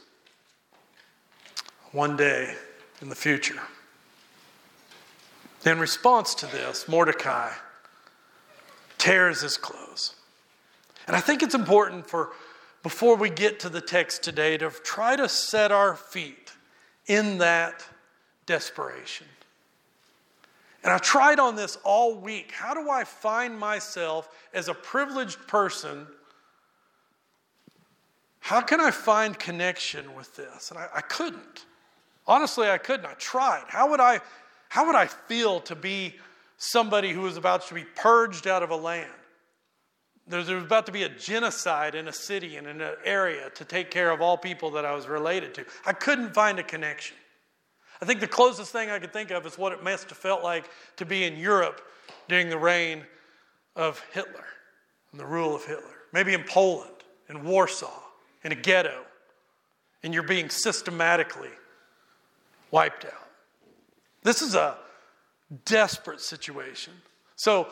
one 1.92 2.16
day 2.16 2.54
in 3.00 3.08
the 3.08 3.14
future. 3.14 3.60
In 5.64 5.78
response 5.78 6.34
to 6.36 6.46
this, 6.46 6.88
Mordecai 6.88 7.50
tears 8.98 9.40
his 9.40 9.56
clothes. 9.56 10.14
And 11.06 11.16
I 11.16 11.20
think 11.20 11.42
it's 11.42 11.54
important 11.54 12.06
for 12.06 12.30
before 12.82 13.16
we 13.16 13.30
get 13.30 13.60
to 13.60 13.68
the 13.68 13.80
text 13.80 14.22
today 14.22 14.58
to 14.58 14.70
try 14.70 15.16
to 15.16 15.28
set 15.28 15.72
our 15.72 15.96
feet 15.96 16.52
in 17.06 17.38
that 17.38 17.84
desperation. 18.46 19.26
And 20.82 20.92
I 20.92 20.98
tried 20.98 21.38
on 21.38 21.56
this 21.56 21.78
all 21.82 22.14
week. 22.14 22.52
How 22.52 22.74
do 22.74 22.90
I 22.90 23.04
find 23.04 23.58
myself 23.58 24.28
as 24.52 24.68
a 24.68 24.74
privileged 24.74 25.46
person? 25.48 26.06
How 28.44 28.60
can 28.60 28.78
I 28.78 28.90
find 28.90 29.38
connection 29.38 30.14
with 30.14 30.36
this? 30.36 30.70
And 30.70 30.78
I, 30.78 30.86
I 30.96 31.00
couldn't. 31.00 31.64
Honestly, 32.26 32.68
I 32.68 32.76
couldn't. 32.76 33.06
I 33.06 33.14
tried. 33.14 33.64
How 33.68 33.88
would 33.88 34.00
I, 34.00 34.20
how 34.68 34.84
would 34.84 34.94
I 34.94 35.06
feel 35.06 35.60
to 35.60 35.74
be 35.74 36.16
somebody 36.58 37.10
who 37.10 37.22
was 37.22 37.38
about 37.38 37.66
to 37.68 37.74
be 37.74 37.84
purged 37.96 38.46
out 38.46 38.62
of 38.62 38.68
a 38.68 38.76
land? 38.76 39.10
There 40.26 40.38
was 40.38 40.50
about 40.50 40.84
to 40.84 40.92
be 40.92 41.04
a 41.04 41.08
genocide 41.08 41.94
in 41.94 42.06
a 42.06 42.12
city 42.12 42.56
and 42.56 42.66
in 42.66 42.82
an 42.82 42.96
area 43.02 43.48
to 43.54 43.64
take 43.64 43.90
care 43.90 44.10
of 44.10 44.20
all 44.20 44.36
people 44.36 44.72
that 44.72 44.84
I 44.84 44.94
was 44.94 45.06
related 45.06 45.54
to. 45.54 45.64
I 45.86 45.94
couldn't 45.94 46.34
find 46.34 46.58
a 46.58 46.62
connection. 46.62 47.16
I 48.02 48.04
think 48.04 48.20
the 48.20 48.28
closest 48.28 48.72
thing 48.72 48.90
I 48.90 48.98
could 48.98 49.14
think 49.14 49.30
of 49.30 49.46
is 49.46 49.56
what 49.56 49.72
it 49.72 49.82
must 49.82 50.10
have 50.10 50.18
felt 50.18 50.44
like 50.44 50.68
to 50.96 51.06
be 51.06 51.24
in 51.24 51.38
Europe 51.38 51.80
during 52.28 52.50
the 52.50 52.58
reign 52.58 53.04
of 53.74 54.04
Hitler 54.12 54.44
and 55.12 55.18
the 55.18 55.24
rule 55.24 55.56
of 55.56 55.64
Hitler. 55.64 55.96
Maybe 56.12 56.34
in 56.34 56.44
Poland, 56.44 56.90
in 57.30 57.42
Warsaw, 57.42 58.03
in 58.44 58.52
a 58.52 58.54
ghetto, 58.54 59.02
and 60.02 60.12
you're 60.12 60.22
being 60.22 60.50
systematically 60.50 61.50
wiped 62.70 63.06
out. 63.06 63.28
This 64.22 64.42
is 64.42 64.54
a 64.54 64.76
desperate 65.64 66.20
situation. 66.20 66.92
So, 67.36 67.68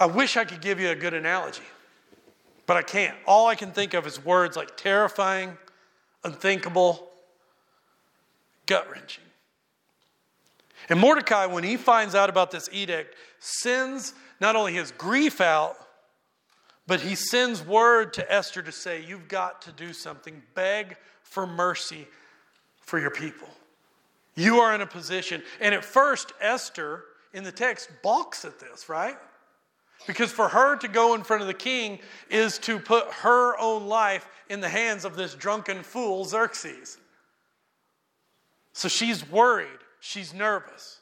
I 0.00 0.06
wish 0.06 0.36
I 0.36 0.44
could 0.44 0.60
give 0.60 0.80
you 0.80 0.90
a 0.90 0.94
good 0.94 1.14
analogy, 1.14 1.62
but 2.66 2.76
I 2.76 2.82
can't. 2.82 3.16
All 3.26 3.46
I 3.46 3.54
can 3.54 3.70
think 3.70 3.94
of 3.94 4.06
is 4.06 4.22
words 4.24 4.56
like 4.56 4.76
terrifying, 4.76 5.56
unthinkable, 6.24 7.08
gut 8.66 8.90
wrenching. 8.90 9.24
And 10.88 10.98
Mordecai, 10.98 11.46
when 11.46 11.64
he 11.64 11.76
finds 11.76 12.14
out 12.14 12.28
about 12.28 12.50
this 12.50 12.68
edict, 12.72 13.14
sends 13.38 14.14
not 14.40 14.56
only 14.56 14.74
his 14.74 14.90
grief 14.92 15.40
out, 15.40 15.76
but 16.86 17.00
he 17.00 17.14
sends 17.14 17.64
word 17.64 18.12
to 18.14 18.32
Esther 18.32 18.62
to 18.62 18.72
say, 18.72 19.02
You've 19.02 19.28
got 19.28 19.62
to 19.62 19.72
do 19.72 19.92
something. 19.92 20.42
Beg 20.54 20.96
for 21.22 21.46
mercy 21.46 22.06
for 22.80 22.98
your 22.98 23.10
people. 23.10 23.48
You 24.34 24.58
are 24.58 24.74
in 24.74 24.80
a 24.80 24.86
position. 24.86 25.42
And 25.60 25.74
at 25.74 25.84
first, 25.84 26.32
Esther 26.40 27.04
in 27.32 27.44
the 27.44 27.52
text 27.52 27.88
balks 28.02 28.44
at 28.44 28.58
this, 28.58 28.88
right? 28.88 29.16
Because 30.06 30.30
for 30.30 30.48
her 30.48 30.76
to 30.76 30.88
go 30.88 31.14
in 31.14 31.22
front 31.22 31.42
of 31.42 31.48
the 31.48 31.54
king 31.54 31.98
is 32.28 32.58
to 32.58 32.78
put 32.78 33.10
her 33.12 33.58
own 33.58 33.86
life 33.86 34.28
in 34.50 34.60
the 34.60 34.68
hands 34.68 35.04
of 35.04 35.16
this 35.16 35.34
drunken 35.34 35.82
fool, 35.82 36.24
Xerxes. 36.24 36.98
So 38.72 38.88
she's 38.88 39.28
worried, 39.30 39.68
she's 40.00 40.34
nervous. 40.34 40.98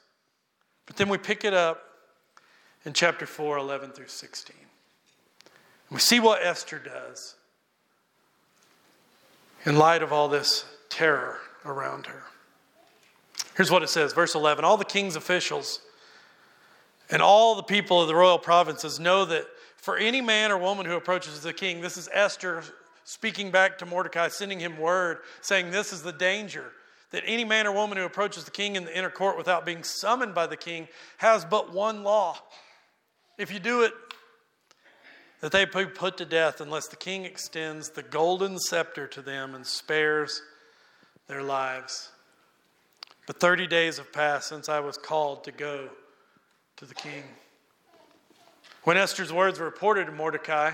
But 0.85 0.95
then 0.95 1.09
we 1.09 1.17
pick 1.17 1.43
it 1.43 1.53
up 1.53 1.83
in 2.85 2.93
chapter 2.93 3.25
4, 3.25 3.57
11 3.57 3.91
through 3.91 4.07
16. 4.07 4.55
We 5.93 5.99
see 5.99 6.19
what 6.19 6.43
Esther 6.43 6.79
does 6.79 7.35
in 9.63 9.77
light 9.77 10.01
of 10.01 10.11
all 10.11 10.27
this 10.27 10.65
terror 10.89 11.37
around 11.63 12.07
her. 12.07 12.23
Here's 13.55 13.69
what 13.69 13.83
it 13.83 13.89
says, 13.89 14.11
verse 14.11 14.33
11 14.33 14.65
All 14.65 14.75
the 14.75 14.85
king's 14.85 15.15
officials 15.15 15.81
and 17.11 17.21
all 17.21 17.53
the 17.53 17.63
people 17.63 18.01
of 18.01 18.07
the 18.07 18.15
royal 18.15 18.39
provinces 18.39 18.99
know 18.99 19.23
that 19.25 19.45
for 19.77 19.95
any 19.95 20.19
man 20.19 20.51
or 20.51 20.57
woman 20.57 20.87
who 20.87 20.95
approaches 20.95 21.41
the 21.41 21.53
king, 21.53 21.79
this 21.79 21.95
is 21.95 22.09
Esther 22.11 22.63
speaking 23.03 23.51
back 23.51 23.77
to 23.77 23.85
Mordecai, 23.85 24.29
sending 24.29 24.59
him 24.59 24.79
word, 24.79 25.19
saying, 25.41 25.69
This 25.69 25.93
is 25.93 26.01
the 26.01 26.11
danger 26.11 26.71
that 27.11 27.21
any 27.27 27.43
man 27.43 27.67
or 27.67 27.71
woman 27.71 27.99
who 27.99 28.05
approaches 28.05 28.45
the 28.45 28.51
king 28.51 28.75
in 28.75 28.85
the 28.85 28.97
inner 28.97 29.11
court 29.11 29.37
without 29.37 29.63
being 29.63 29.83
summoned 29.83 30.33
by 30.33 30.47
the 30.47 30.57
king 30.57 30.87
has 31.17 31.45
but 31.45 31.71
one 31.71 32.03
law. 32.03 32.39
If 33.37 33.53
you 33.53 33.59
do 33.59 33.83
it, 33.83 33.93
that 35.43 35.51
they 35.51 35.65
be 35.65 35.85
put 35.85 36.15
to 36.15 36.23
death 36.23 36.61
unless 36.61 36.87
the 36.87 36.95
king 36.95 37.25
extends 37.25 37.89
the 37.89 38.01
golden 38.01 38.57
scepter 38.57 39.07
to 39.07 39.21
them 39.21 39.53
and 39.55 39.67
spares 39.67 40.41
their 41.27 41.43
lives. 41.43 42.13
But 43.27 43.41
30 43.41 43.67
days 43.67 43.97
have 43.97 44.13
passed 44.13 44.47
since 44.47 44.69
I 44.69 44.79
was 44.79 44.97
called 44.97 45.43
to 45.43 45.51
go 45.51 45.89
to 46.77 46.85
the 46.85 46.95
king. 46.95 47.25
When 48.83 48.95
Esther's 48.95 49.33
words 49.33 49.59
were 49.59 49.65
reported 49.65 50.05
to 50.05 50.13
Mordecai, 50.13 50.71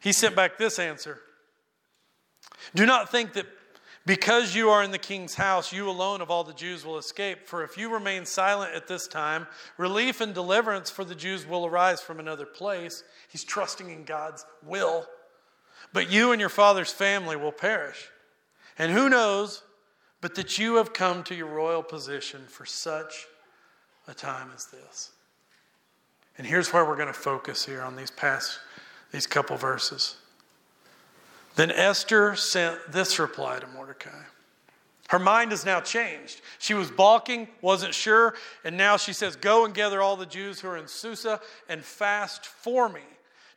he 0.00 0.14
sent 0.14 0.34
back 0.34 0.56
this 0.56 0.78
answer 0.78 1.20
Do 2.74 2.86
not 2.86 3.10
think 3.10 3.34
that 3.34 3.44
because 4.06 4.54
you 4.54 4.70
are 4.70 4.82
in 4.82 4.90
the 4.90 4.98
king's 4.98 5.34
house, 5.34 5.72
you 5.72 5.88
alone 5.88 6.20
of 6.20 6.30
all 6.30 6.42
the 6.42 6.54
Jews 6.54 6.84
will 6.84 6.98
escape. 6.98 7.46
For 7.46 7.62
if 7.62 7.76
you 7.76 7.92
remain 7.92 8.24
silent 8.24 8.74
at 8.74 8.88
this 8.88 9.06
time, 9.06 9.46
relief 9.76 10.20
and 10.20 10.34
deliverance 10.34 10.90
for 10.90 11.04
the 11.04 11.14
Jews 11.14 11.46
will 11.46 11.66
arise 11.66 12.00
from 12.00 12.18
another 12.18 12.46
place. 12.46 13.04
He's 13.28 13.44
trusting 13.44 13.90
in 13.90 14.04
God's 14.04 14.44
will. 14.64 15.06
But 15.92 16.10
you 16.10 16.32
and 16.32 16.40
your 16.40 16.48
father's 16.48 16.92
family 16.92 17.36
will 17.36 17.52
perish. 17.52 18.08
And 18.78 18.92
who 18.92 19.08
knows 19.08 19.62
but 20.20 20.34
that 20.34 20.58
you 20.58 20.76
have 20.76 20.92
come 20.92 21.22
to 21.24 21.34
your 21.34 21.46
royal 21.46 21.82
position 21.82 22.42
for 22.46 22.66
such 22.66 23.26
a 24.06 24.14
time 24.14 24.50
as 24.54 24.66
this. 24.66 25.12
And 26.36 26.46
here's 26.46 26.72
where 26.72 26.84
we're 26.84 26.96
going 26.96 27.08
to 27.08 27.12
focus 27.14 27.64
here 27.64 27.82
on 27.82 27.96
these 27.96 28.10
past 28.10 28.58
these 29.12 29.26
couple 29.26 29.56
verses. 29.56 30.16
Then 31.60 31.72
Esther 31.72 32.36
sent 32.36 32.90
this 32.90 33.18
reply 33.18 33.58
to 33.58 33.66
Mordecai. 33.66 34.22
Her 35.10 35.18
mind 35.18 35.50
has 35.50 35.66
now 35.66 35.82
changed. 35.82 36.40
She 36.58 36.72
was 36.72 36.90
balking, 36.90 37.48
wasn't 37.60 37.92
sure, 37.92 38.34
and 38.64 38.78
now 38.78 38.96
she 38.96 39.12
says, 39.12 39.36
Go 39.36 39.66
and 39.66 39.74
gather 39.74 40.00
all 40.00 40.16
the 40.16 40.24
Jews 40.24 40.58
who 40.58 40.68
are 40.68 40.78
in 40.78 40.88
Susa 40.88 41.38
and 41.68 41.84
fast 41.84 42.46
for 42.46 42.88
me. 42.88 43.02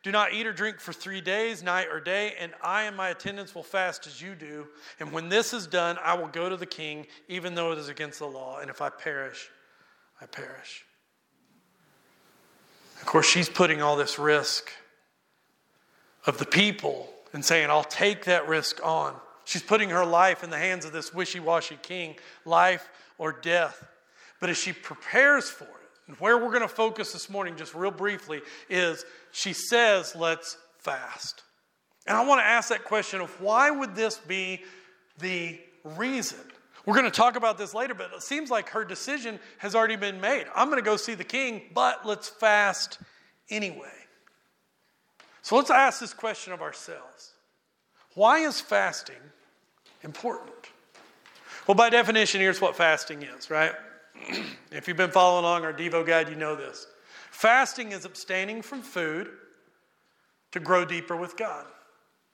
Do 0.02 0.12
not 0.12 0.34
eat 0.34 0.46
or 0.46 0.52
drink 0.52 0.80
for 0.80 0.92
three 0.92 1.22
days, 1.22 1.62
night 1.62 1.86
or 1.90 1.98
day, 1.98 2.34
and 2.38 2.52
I 2.62 2.82
and 2.82 2.94
my 2.94 3.08
attendants 3.08 3.54
will 3.54 3.62
fast 3.62 4.06
as 4.06 4.20
you 4.20 4.34
do. 4.34 4.66
And 5.00 5.10
when 5.10 5.30
this 5.30 5.54
is 5.54 5.66
done, 5.66 5.96
I 6.04 6.12
will 6.12 6.28
go 6.28 6.50
to 6.50 6.58
the 6.58 6.66
king, 6.66 7.06
even 7.28 7.54
though 7.54 7.72
it 7.72 7.78
is 7.78 7.88
against 7.88 8.18
the 8.18 8.26
law. 8.26 8.58
And 8.58 8.68
if 8.68 8.82
I 8.82 8.90
perish, 8.90 9.48
I 10.20 10.26
perish. 10.26 10.84
Of 13.00 13.06
course, 13.06 13.26
she's 13.26 13.48
putting 13.48 13.80
all 13.80 13.96
this 13.96 14.18
risk 14.18 14.70
of 16.26 16.36
the 16.36 16.44
people 16.44 17.08
and 17.34 17.44
saying, 17.44 17.68
I'll 17.68 17.84
take 17.84 18.24
that 18.24 18.48
risk 18.48 18.80
on. 18.82 19.14
She's 19.44 19.62
putting 19.62 19.90
her 19.90 20.06
life 20.06 20.42
in 20.42 20.48
the 20.48 20.56
hands 20.56 20.86
of 20.86 20.92
this 20.92 21.12
wishy 21.12 21.40
washy 21.40 21.76
king, 21.82 22.14
life 22.46 22.88
or 23.18 23.32
death. 23.32 23.86
But 24.40 24.48
as 24.48 24.56
she 24.56 24.72
prepares 24.72 25.50
for 25.50 25.64
it, 25.64 25.70
and 26.06 26.16
where 26.18 26.38
we're 26.38 26.50
going 26.50 26.62
to 26.62 26.68
focus 26.68 27.12
this 27.12 27.28
morning, 27.28 27.56
just 27.56 27.74
real 27.74 27.90
briefly, 27.90 28.40
is 28.70 29.04
she 29.32 29.52
says, 29.52 30.14
Let's 30.14 30.56
fast. 30.78 31.42
And 32.06 32.16
I 32.16 32.24
want 32.24 32.40
to 32.40 32.46
ask 32.46 32.68
that 32.68 32.84
question 32.84 33.20
of 33.20 33.40
why 33.40 33.70
would 33.70 33.94
this 33.94 34.18
be 34.18 34.62
the 35.18 35.58
reason? 35.82 36.38
We're 36.86 36.94
going 36.94 37.06
to 37.06 37.10
talk 37.10 37.36
about 37.36 37.56
this 37.56 37.72
later, 37.74 37.94
but 37.94 38.10
it 38.14 38.22
seems 38.22 38.50
like 38.50 38.68
her 38.70 38.84
decision 38.84 39.40
has 39.58 39.74
already 39.74 39.96
been 39.96 40.20
made. 40.20 40.44
I'm 40.54 40.68
going 40.68 40.78
to 40.78 40.84
go 40.84 40.96
see 40.96 41.14
the 41.14 41.24
king, 41.24 41.62
but 41.72 42.04
let's 42.04 42.28
fast 42.28 42.98
anyway. 43.50 44.03
So 45.44 45.56
let's 45.56 45.70
ask 45.70 46.00
this 46.00 46.14
question 46.14 46.54
of 46.54 46.62
ourselves 46.62 47.34
Why 48.14 48.38
is 48.38 48.62
fasting 48.62 49.20
important? 50.02 50.54
Well, 51.66 51.74
by 51.74 51.90
definition, 51.90 52.40
here's 52.40 52.62
what 52.62 52.76
fasting 52.76 53.22
is, 53.22 53.50
right? 53.50 53.72
if 54.72 54.88
you've 54.88 54.96
been 54.96 55.10
following 55.10 55.44
along 55.44 55.64
our 55.64 55.72
Devo 55.72 56.04
guide, 56.04 56.30
you 56.30 56.34
know 56.34 56.56
this. 56.56 56.86
Fasting 57.30 57.92
is 57.92 58.06
abstaining 58.06 58.62
from 58.62 58.80
food 58.80 59.28
to 60.52 60.60
grow 60.60 60.86
deeper 60.86 61.14
with 61.14 61.36
God. 61.36 61.66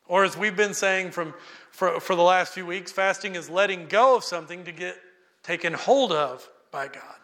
Or 0.06 0.22
as 0.22 0.36
we've 0.36 0.56
been 0.56 0.74
saying 0.74 1.10
from, 1.10 1.34
for, 1.72 1.98
for 1.98 2.14
the 2.14 2.22
last 2.22 2.54
few 2.54 2.66
weeks, 2.66 2.92
fasting 2.92 3.34
is 3.34 3.50
letting 3.50 3.86
go 3.86 4.14
of 4.16 4.22
something 4.22 4.62
to 4.64 4.72
get 4.72 4.96
taken 5.42 5.72
hold 5.72 6.12
of 6.12 6.48
by 6.70 6.86
God. 6.86 7.16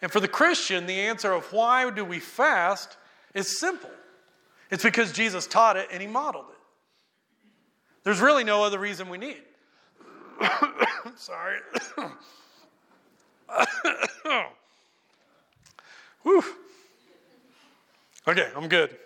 And 0.00 0.10
for 0.10 0.20
the 0.20 0.28
Christian, 0.28 0.86
the 0.86 1.00
answer 1.00 1.32
of 1.32 1.52
why 1.52 1.90
do 1.90 2.06
we 2.06 2.20
fast 2.20 2.96
is 3.34 3.58
simple. 3.60 3.90
It's 4.72 4.82
because 4.82 5.12
Jesus 5.12 5.46
taught 5.46 5.76
it 5.76 5.88
and 5.92 6.00
he 6.00 6.08
modeled 6.08 6.46
it. 6.50 6.58
There's 8.04 8.20
really 8.20 8.42
no 8.42 8.64
other 8.64 8.78
reason 8.78 9.10
we 9.10 9.18
need. 9.18 9.42
Sorry. 11.16 11.58
Okay, 18.28 18.48
I'm 18.54 18.68
good. 18.68 18.96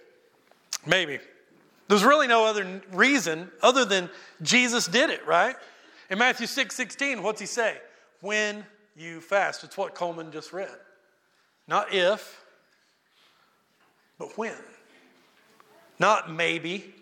Maybe. 0.84 1.18
There's 1.88 2.04
really 2.04 2.26
no 2.26 2.44
other 2.44 2.82
reason 2.92 3.50
other 3.62 3.86
than 3.86 4.10
Jesus 4.42 4.86
did 4.86 5.08
it, 5.08 5.26
right? 5.26 5.56
In 6.10 6.18
Matthew 6.18 6.46
6 6.46 6.76
16, 6.76 7.22
what's 7.22 7.40
he 7.40 7.46
say? 7.46 7.78
When 8.20 8.62
you 8.94 9.22
fast. 9.22 9.64
It's 9.64 9.78
what 9.78 9.94
Coleman 9.94 10.30
just 10.30 10.52
read. 10.52 10.68
Not 11.66 11.94
if, 11.94 12.44
but 14.18 14.36
when. 14.36 14.52
Not 15.98 16.32
maybe, 16.32 16.94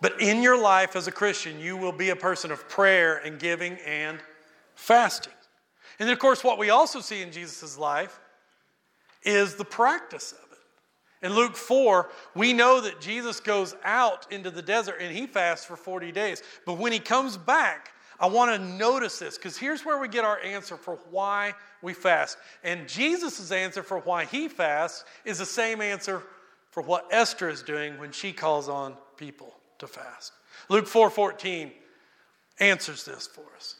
but 0.00 0.20
in 0.20 0.42
your 0.42 0.60
life 0.60 0.96
as 0.96 1.06
a 1.06 1.12
Christian, 1.12 1.58
you 1.58 1.76
will 1.76 1.92
be 1.92 2.10
a 2.10 2.16
person 2.16 2.50
of 2.50 2.68
prayer 2.68 3.16
and 3.16 3.38
giving 3.38 3.78
and 3.86 4.18
fasting. 4.74 5.32
And 5.98 6.06
then, 6.06 6.12
of 6.12 6.18
course, 6.18 6.44
what 6.44 6.58
we 6.58 6.70
also 6.70 7.00
see 7.00 7.22
in 7.22 7.32
Jesus' 7.32 7.78
life 7.78 8.20
is 9.22 9.54
the 9.54 9.64
practice 9.64 10.32
of 10.32 10.52
it. 10.52 11.26
In 11.26 11.34
Luke 11.34 11.56
4, 11.56 12.10
we 12.34 12.52
know 12.52 12.80
that 12.82 13.00
Jesus 13.00 13.40
goes 13.40 13.74
out 13.84 14.30
into 14.30 14.50
the 14.50 14.62
desert 14.62 14.98
and 15.00 15.16
he 15.16 15.26
fasts 15.26 15.64
for 15.64 15.76
40 15.76 16.12
days. 16.12 16.42
But 16.66 16.74
when 16.74 16.92
he 16.92 16.98
comes 16.98 17.36
back, 17.38 17.92
I 18.20 18.26
want 18.26 18.52
to 18.52 18.58
notice 18.58 19.18
this 19.18 19.36
because 19.36 19.56
here's 19.56 19.84
where 19.84 19.98
we 19.98 20.08
get 20.08 20.24
our 20.24 20.40
answer 20.40 20.76
for 20.76 20.98
why 21.10 21.54
we 21.82 21.94
fast. 21.94 22.38
And 22.62 22.88
Jesus' 22.88 23.50
answer 23.50 23.82
for 23.82 23.98
why 24.00 24.26
he 24.26 24.48
fasts 24.48 25.04
is 25.24 25.38
the 25.38 25.46
same 25.46 25.80
answer 25.80 26.22
for 26.76 26.82
what 26.82 27.08
Esther 27.10 27.48
is 27.48 27.62
doing 27.62 27.98
when 27.98 28.12
she 28.12 28.34
calls 28.34 28.68
on 28.68 28.98
people 29.16 29.54
to 29.78 29.86
fast. 29.86 30.34
Luke 30.68 30.86
4:14 30.86 31.72
answers 32.60 33.02
this 33.06 33.26
for 33.26 33.46
us. 33.56 33.76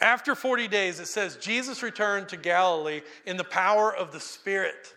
After 0.00 0.34
40 0.34 0.66
days, 0.66 0.98
it 0.98 1.08
says 1.08 1.36
Jesus 1.36 1.82
returned 1.82 2.30
to 2.30 2.38
Galilee 2.38 3.02
in 3.26 3.36
the 3.36 3.44
power 3.44 3.94
of 3.94 4.12
the 4.12 4.18
Spirit, 4.18 4.94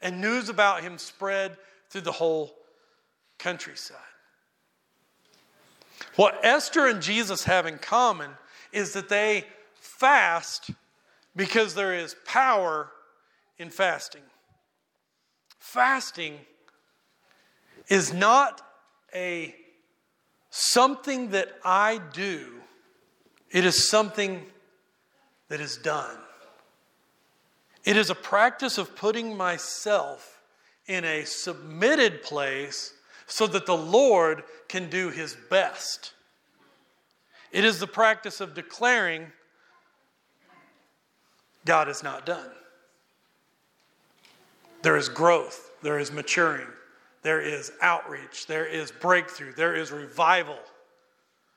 and 0.00 0.22
news 0.22 0.48
about 0.48 0.80
him 0.80 0.96
spread 0.96 1.58
through 1.90 2.00
the 2.00 2.12
whole 2.12 2.56
countryside. 3.38 3.98
What 6.16 6.42
Esther 6.42 6.86
and 6.86 7.02
Jesus 7.02 7.44
have 7.44 7.66
in 7.66 7.76
common 7.76 8.38
is 8.72 8.94
that 8.94 9.10
they 9.10 9.46
fast 9.74 10.70
because 11.36 11.74
there 11.74 11.92
is 11.92 12.16
power 12.24 12.90
in 13.58 13.68
fasting. 13.68 14.29
Fasting 15.60 16.38
is 17.88 18.12
not 18.12 18.60
a 19.14 19.54
something 20.50 21.30
that 21.30 21.48
I 21.64 22.00
do 22.12 22.60
it 23.50 23.64
is 23.64 23.88
something 23.88 24.46
that 25.48 25.60
is 25.60 25.76
done. 25.76 26.16
It 27.84 27.96
is 27.96 28.10
a 28.10 28.14
practice 28.14 28.78
of 28.78 28.94
putting 28.94 29.36
myself 29.36 30.40
in 30.86 31.04
a 31.04 31.24
submitted 31.24 32.22
place 32.22 32.94
so 33.26 33.46
that 33.48 33.66
the 33.66 33.76
Lord 33.76 34.44
can 34.68 34.88
do 34.88 35.10
his 35.10 35.36
best. 35.50 36.12
It 37.52 37.64
is 37.64 37.80
the 37.80 37.86
practice 37.86 38.40
of 38.40 38.54
declaring 38.54 39.32
God 41.64 41.88
is 41.88 42.02
not 42.02 42.24
done. 42.24 42.50
There 44.82 44.96
is 44.96 45.08
growth, 45.08 45.70
there 45.82 45.98
is 45.98 46.10
maturing, 46.10 46.66
there 47.22 47.40
is 47.40 47.72
outreach, 47.82 48.46
there 48.46 48.66
is 48.66 48.90
breakthrough, 48.90 49.52
there 49.52 49.74
is 49.74 49.92
revival. 49.92 50.58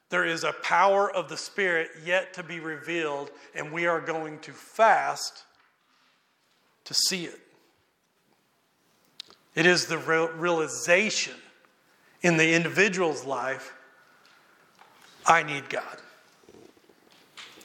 There 0.09 0.25
is 0.25 0.43
a 0.43 0.53
power 0.53 1.09
of 1.09 1.29
the 1.29 1.37
Spirit 1.37 1.89
yet 2.05 2.33
to 2.35 2.43
be 2.43 2.59
revealed, 2.59 3.31
and 3.55 3.71
we 3.71 3.87
are 3.87 3.99
going 3.99 4.39
to 4.39 4.51
fast 4.51 5.43
to 6.83 6.93
see 6.93 7.25
it. 7.25 7.39
It 9.55 9.65
is 9.65 9.85
the 9.85 9.97
realization 9.97 11.35
in 12.21 12.37
the 12.37 12.53
individual's 12.53 13.25
life 13.25 13.73
I 15.25 15.43
need 15.43 15.69
God. 15.69 15.97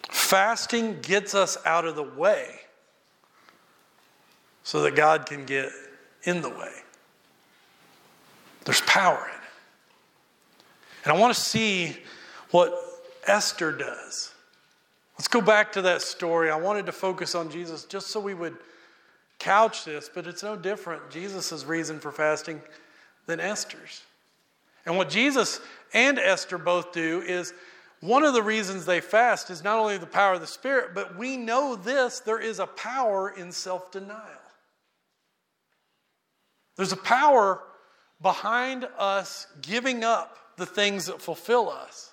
Fasting 0.09 1.01
gets 1.01 1.35
us 1.35 1.57
out 1.65 1.85
of 1.85 1.97
the 1.97 2.03
way 2.03 2.58
so 4.69 4.83
that 4.83 4.95
God 4.95 5.25
can 5.25 5.47
get 5.47 5.71
in 6.25 6.43
the 6.43 6.51
way. 6.51 6.73
There's 8.67 8.83
power 8.83 9.17
in 9.17 9.35
it. 9.35 11.05
And 11.05 11.17
I 11.17 11.19
want 11.19 11.35
to 11.35 11.41
see 11.41 11.97
what 12.51 12.79
Esther 13.27 13.73
does. 13.73 14.31
Let's 15.17 15.27
go 15.27 15.41
back 15.41 15.73
to 15.73 15.81
that 15.81 16.03
story. 16.03 16.51
I 16.51 16.57
wanted 16.57 16.85
to 16.85 16.93
focus 16.93 17.35
on 17.35 17.51
Jesus 17.51 17.85
just 17.85 18.09
so 18.09 18.21
we 18.21 18.35
would 18.35 18.59
couch 19.39 19.87
this, 19.87 20.11
but 20.15 20.27
it's 20.27 20.43
no 20.43 20.55
different, 20.55 21.11
Jesus' 21.11 21.65
reason 21.65 21.99
for 21.99 22.13
fasting, 22.13 22.61
than 23.25 23.41
Esther's. 23.41 24.03
And 24.85 24.99
what 24.99 25.09
Jesus 25.09 25.63
and 25.95 26.19
Esther 26.19 26.59
both 26.59 26.93
do 26.93 27.23
is 27.23 27.55
one 28.01 28.23
of 28.23 28.35
the 28.35 28.43
reasons 28.43 28.85
they 28.85 29.01
fast 29.01 29.49
is 29.49 29.65
not 29.65 29.79
only 29.79 29.97
the 29.97 30.05
power 30.05 30.35
of 30.35 30.43
the 30.43 30.47
Spirit, 30.47 30.91
but 30.95 31.17
we 31.17 31.39
know 31.39 31.75
this 31.75 32.21
there 32.21 32.39
is 32.39 32.59
a 32.59 32.67
power 32.67 33.31
in 33.31 33.51
self 33.51 33.91
denial. 33.91 34.43
There's 36.79 36.93
a 36.93 36.97
power 36.97 37.61
behind 38.23 38.87
us 38.97 39.49
giving 39.61 40.05
up 40.05 40.39
the 40.57 40.65
things 40.65 41.07
that 41.07 41.21
fulfill 41.21 41.69
us. 41.69 42.13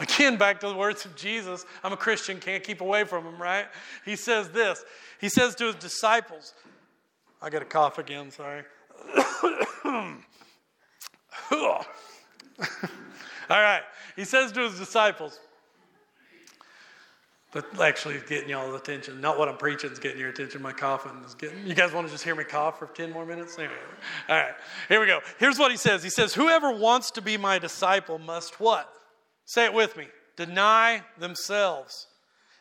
Again, 0.00 0.36
back 0.36 0.60
to 0.60 0.68
the 0.68 0.74
words 0.74 1.04
of 1.04 1.14
Jesus. 1.14 1.64
I'm 1.84 1.92
a 1.92 1.96
Christian, 1.96 2.40
can't 2.40 2.64
keep 2.64 2.80
away 2.80 3.04
from 3.04 3.24
him, 3.24 3.40
right? 3.40 3.66
He 4.04 4.16
says 4.16 4.48
this. 4.50 4.84
He 5.20 5.28
says 5.28 5.54
to 5.56 5.66
his 5.66 5.76
disciples, 5.76 6.54
I 7.40 7.50
got 7.50 7.62
a 7.62 7.66
cough 7.66 7.98
again, 7.98 8.32
sorry. 8.32 8.64
All 11.52 11.84
right. 13.48 13.82
He 14.16 14.24
says 14.24 14.50
to 14.52 14.62
his 14.62 14.76
disciples, 14.76 15.38
but 17.52 17.80
actually 17.80 18.20
getting 18.28 18.48
y'all's 18.48 18.74
attention. 18.74 19.20
Not 19.20 19.38
what 19.38 19.48
I'm 19.48 19.56
preaching 19.56 19.90
is 19.90 19.98
getting 19.98 20.20
your 20.20 20.30
attention. 20.30 20.62
My 20.62 20.72
coughing 20.72 21.22
is 21.26 21.34
getting. 21.34 21.66
You 21.66 21.74
guys 21.74 21.92
want 21.92 22.06
to 22.06 22.12
just 22.12 22.22
hear 22.22 22.34
me 22.34 22.44
cough 22.44 22.78
for 22.78 22.86
10 22.86 23.10
more 23.10 23.26
minutes? 23.26 23.58
Anyway. 23.58 23.74
All 24.28 24.36
right. 24.36 24.54
Here 24.88 25.00
we 25.00 25.06
go. 25.06 25.20
Here's 25.38 25.58
what 25.58 25.70
he 25.70 25.76
says. 25.76 26.02
He 26.02 26.10
says, 26.10 26.34
Whoever 26.34 26.70
wants 26.72 27.10
to 27.12 27.22
be 27.22 27.36
my 27.36 27.58
disciple 27.58 28.18
must 28.18 28.60
what? 28.60 28.92
Say 29.44 29.64
it 29.64 29.74
with 29.74 29.96
me 29.96 30.06
deny 30.36 31.02
themselves 31.18 32.06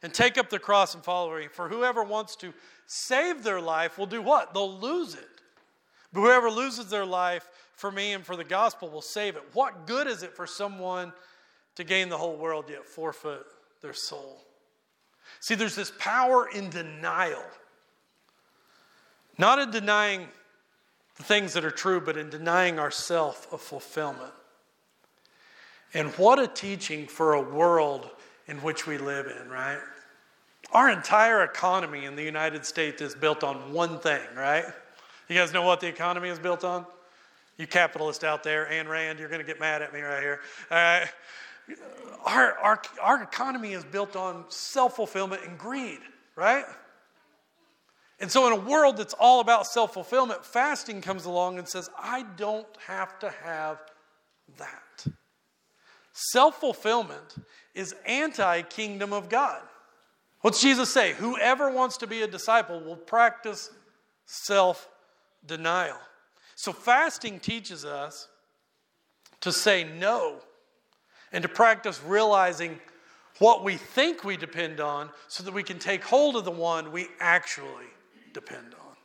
and 0.04 0.14
take 0.14 0.38
up 0.38 0.50
the 0.50 0.60
cross 0.60 0.96
and 0.96 1.04
follow 1.04 1.38
me. 1.38 1.48
For 1.48 1.70
whoever 1.70 2.04
wants 2.04 2.36
to 2.38 2.54
save 2.88 3.44
their 3.44 3.62
life 3.62 3.98
will 3.98 4.06
do 4.06 4.22
what? 4.22 4.54
They'll 4.54 4.78
lose 4.80 5.14
it. 5.14 5.28
But 6.12 6.22
whoever 6.22 6.50
loses 6.50 6.90
their 6.90 7.06
life 7.06 7.48
for 7.74 7.92
me 7.92 8.14
and 8.14 8.26
for 8.26 8.36
the 8.36 8.44
gospel 8.44 8.90
will 8.90 9.02
save 9.02 9.36
it. 9.36 9.44
What 9.54 9.88
good 9.88 10.08
is 10.08 10.24
it 10.24 10.36
for 10.36 10.46
someone 10.46 11.14
to 11.76 11.84
gain 11.86 12.10
the 12.10 12.18
whole 12.18 12.36
world 12.36 12.66
yet 12.70 12.86
forfeit 12.86 13.46
their 13.82 13.94
soul? 13.94 14.44
See, 15.40 15.56
there's 15.56 15.76
this 15.76 15.92
power 15.98 16.50
in 16.50 16.70
denial. 16.70 17.44
Not 19.38 19.60
in 19.60 19.72
denying 19.72 20.28
the 21.16 21.24
things 21.24 21.54
that 21.54 21.64
are 21.64 21.72
true, 21.72 22.02
but 22.02 22.18
in 22.18 22.30
denying 22.30 22.80
ourself 22.80 23.48
of 23.52 23.62
fulfillment. 23.62 24.34
And 25.94 26.10
what 26.12 26.40
a 26.40 26.48
teaching 26.48 27.08
for 27.08 27.34
a 27.34 27.42
world 27.42 28.10
in 28.48 28.58
which 28.58 28.86
we 28.86 28.98
live 28.98 29.28
in, 29.28 29.50
right? 29.50 29.80
Our 30.72 30.90
entire 30.90 31.44
economy 31.44 32.06
in 32.06 32.16
the 32.16 32.24
United 32.24 32.66
States 32.66 33.02
is 33.02 33.16
built 33.16 33.44
on 33.44 33.74
one 33.74 34.00
thing, 34.00 34.22
right? 34.36 34.66
You 35.28 35.36
guys 35.36 35.54
know 35.54 35.64
what 35.64 35.80
the 35.80 35.88
economy 35.88 36.30
is 36.30 36.40
built 36.40 36.64
on? 36.64 36.86
You 37.58 37.68
capitalists 37.68 38.24
out 38.24 38.44
there, 38.44 38.68
Ayn 38.72 38.88
Rand, 38.88 39.20
you're 39.20 39.30
going 39.30 39.42
to 39.42 39.48
get 39.48 39.60
mad 39.60 39.82
at 39.82 39.94
me 39.94 40.02
right 40.02 40.22
here. 40.22 40.40
All 40.72 40.78
right. 40.78 41.10
Our, 42.26 42.54
our, 42.58 42.82
our 43.02 43.24
economy 43.24 43.74
is 43.74 43.84
built 43.84 44.16
on 44.16 44.46
self 44.50 44.96
fulfillment 44.96 45.44
and 45.46 45.58
greed, 45.58 46.00
right? 46.36 46.66
And 48.20 48.30
so, 48.30 48.48
in 48.48 48.54
a 48.54 48.62
world 48.62 48.98
that's 48.98 49.14
all 49.14 49.40
about 49.40 49.66
self 49.66 49.94
fulfillment, 49.94 50.44
fasting 50.44 51.02
comes 51.02 51.26
along 51.26 51.58
and 51.58 51.68
says, 51.68 51.90
I 51.98 52.24
don't 52.36 52.68
have 52.86 53.18
to 53.20 53.30
have 53.44 53.80
that. 54.58 55.06
Self 56.12 56.60
fulfillment 56.60 57.36
is 57.74 57.96
anti 58.06 58.62
kingdom 58.64 59.14
of 59.14 59.30
God. 59.30 59.62
What's 60.42 60.62
Jesus 60.62 60.94
say? 60.94 61.14
Whoever 61.14 61.72
wants 61.72 61.98
to 61.98 62.08
be 62.08 62.22
a 62.22 62.28
disciple 62.28 62.82
will 62.82 62.98
practice 62.98 63.72
self 64.26 64.90
denial. 65.46 65.98
So, 66.56 66.74
fasting 66.74 67.40
teaches 67.40 67.86
us 67.86 68.28
to 69.40 69.54
say 69.54 69.86
no 69.86 70.42
and 71.32 71.42
to 71.42 71.50
practice 71.50 72.02
realizing 72.06 72.80
what 73.40 73.64
we 73.64 73.76
think 73.76 74.24
we 74.24 74.38
depend 74.38 74.80
on 74.80 75.10
so 75.28 75.44
that 75.44 75.54
we 75.54 75.64
can 75.64 75.80
take 75.80 76.04
hold 76.04 76.36
of 76.36 76.46
the 76.46 76.52
one 76.52 76.92
we 76.92 77.08
actually 77.20 77.88
depend 78.34 78.74
on. 78.74 78.96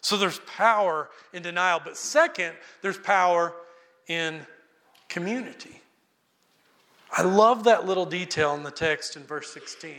So 0.00 0.16
there's 0.16 0.40
power 0.40 1.08
in 1.32 1.42
denial. 1.42 1.80
But 1.82 1.96
second, 1.96 2.54
there's 2.80 2.98
power 2.98 3.54
in 4.08 4.40
community. 5.08 5.80
I 7.10 7.22
love 7.22 7.64
that 7.64 7.86
little 7.86 8.06
detail 8.06 8.54
in 8.54 8.62
the 8.62 8.70
text 8.70 9.16
in 9.16 9.22
verse 9.24 9.52
16. 9.52 9.94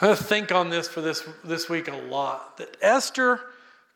I'm 0.00 0.08
going 0.08 0.16
to 0.16 0.22
think 0.22 0.50
on 0.50 0.70
this 0.70 0.88
for 0.88 1.00
this, 1.00 1.26
this 1.44 1.68
week 1.68 1.88
a 1.88 1.96
lot. 1.96 2.56
That 2.56 2.76
Esther 2.82 3.40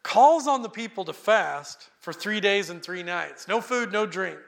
calls 0.05 0.47
on 0.47 0.63
the 0.63 0.69
people 0.69 1.05
to 1.05 1.13
fast 1.13 1.91
for 1.99 2.13
three 2.13 2.41
days 2.41 2.71
and 2.71 2.81
three 2.83 3.03
nights 3.03 3.49
no 3.49 3.61
food, 3.61 3.93
no 3.93 4.07
drink. 4.07 4.39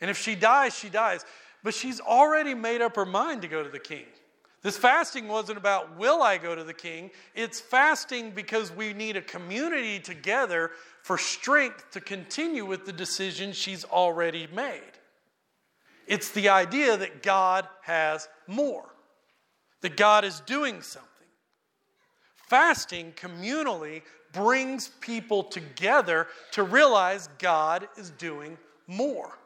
And 0.00 0.10
if 0.10 0.18
she 0.18 0.34
dies, 0.34 0.76
she 0.76 0.88
dies. 0.88 1.24
But 1.62 1.74
she's 1.74 2.00
already 2.00 2.54
made 2.54 2.80
up 2.80 2.96
her 2.96 3.06
mind 3.06 3.42
to 3.42 3.48
go 3.48 3.62
to 3.62 3.68
the 3.68 3.78
king. 3.78 4.04
This 4.62 4.76
fasting 4.76 5.28
wasn't 5.28 5.58
about, 5.58 5.96
will 5.96 6.22
I 6.22 6.38
go 6.38 6.54
to 6.54 6.64
the 6.64 6.74
king? 6.74 7.10
It's 7.34 7.60
fasting 7.60 8.32
because 8.32 8.72
we 8.72 8.92
need 8.92 9.16
a 9.16 9.22
community 9.22 10.00
together 10.00 10.72
for 11.02 11.18
strength 11.18 11.90
to 11.92 12.00
continue 12.00 12.64
with 12.64 12.84
the 12.84 12.92
decision 12.92 13.52
she's 13.52 13.84
already 13.84 14.48
made. 14.52 14.80
It's 16.06 16.30
the 16.30 16.48
idea 16.48 16.96
that 16.96 17.22
God 17.22 17.68
has 17.82 18.28
more, 18.46 18.86
that 19.82 19.96
God 19.96 20.24
is 20.24 20.40
doing 20.40 20.82
something. 20.82 21.10
Fasting 22.48 23.12
communally 23.12 24.02
brings 24.32 24.88
people 25.00 25.42
together 25.42 26.28
to 26.52 26.62
realize 26.62 27.28
God 27.38 27.88
is 27.96 28.10
doing 28.10 28.58
more. 28.86 29.36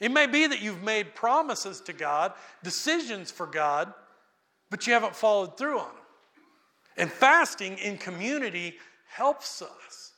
It 0.00 0.10
may 0.10 0.26
be 0.26 0.46
that 0.46 0.60
you've 0.60 0.82
made 0.82 1.14
promises 1.14 1.80
to 1.82 1.92
God, 1.92 2.32
decisions 2.62 3.30
for 3.30 3.46
God, 3.46 3.92
but 4.70 4.86
you 4.86 4.92
haven't 4.92 5.14
followed 5.14 5.56
through 5.56 5.78
on 5.78 5.86
them. 5.86 5.96
And 6.96 7.10
fasting 7.10 7.78
in 7.78 7.98
community 7.98 8.76
helps 9.08 9.62
us 9.62 10.12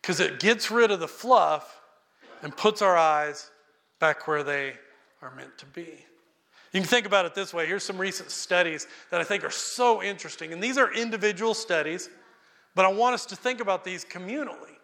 because 0.00 0.20
it 0.20 0.40
gets 0.40 0.70
rid 0.70 0.90
of 0.90 1.00
the 1.00 1.08
fluff 1.08 1.80
and 2.42 2.56
puts 2.56 2.82
our 2.82 2.96
eyes 2.96 3.50
back 4.00 4.26
where 4.26 4.42
they 4.42 4.74
are 5.22 5.34
meant 5.34 5.56
to 5.58 5.66
be. 5.66 6.04
You 6.72 6.80
can 6.80 6.88
think 6.88 7.06
about 7.06 7.26
it 7.26 7.34
this 7.34 7.54
way. 7.54 7.66
Here's 7.66 7.82
some 7.82 7.98
recent 7.98 8.30
studies 8.30 8.86
that 9.10 9.20
I 9.20 9.24
think 9.24 9.42
are 9.44 9.50
so 9.50 10.02
interesting. 10.02 10.52
And 10.52 10.62
these 10.62 10.78
are 10.78 10.92
individual 10.92 11.54
studies, 11.54 12.08
but 12.74 12.84
I 12.84 12.88
want 12.88 13.14
us 13.14 13.26
to 13.26 13.36
think 13.36 13.60
about 13.60 13.84
these 13.84 14.04
communally. 14.04 14.77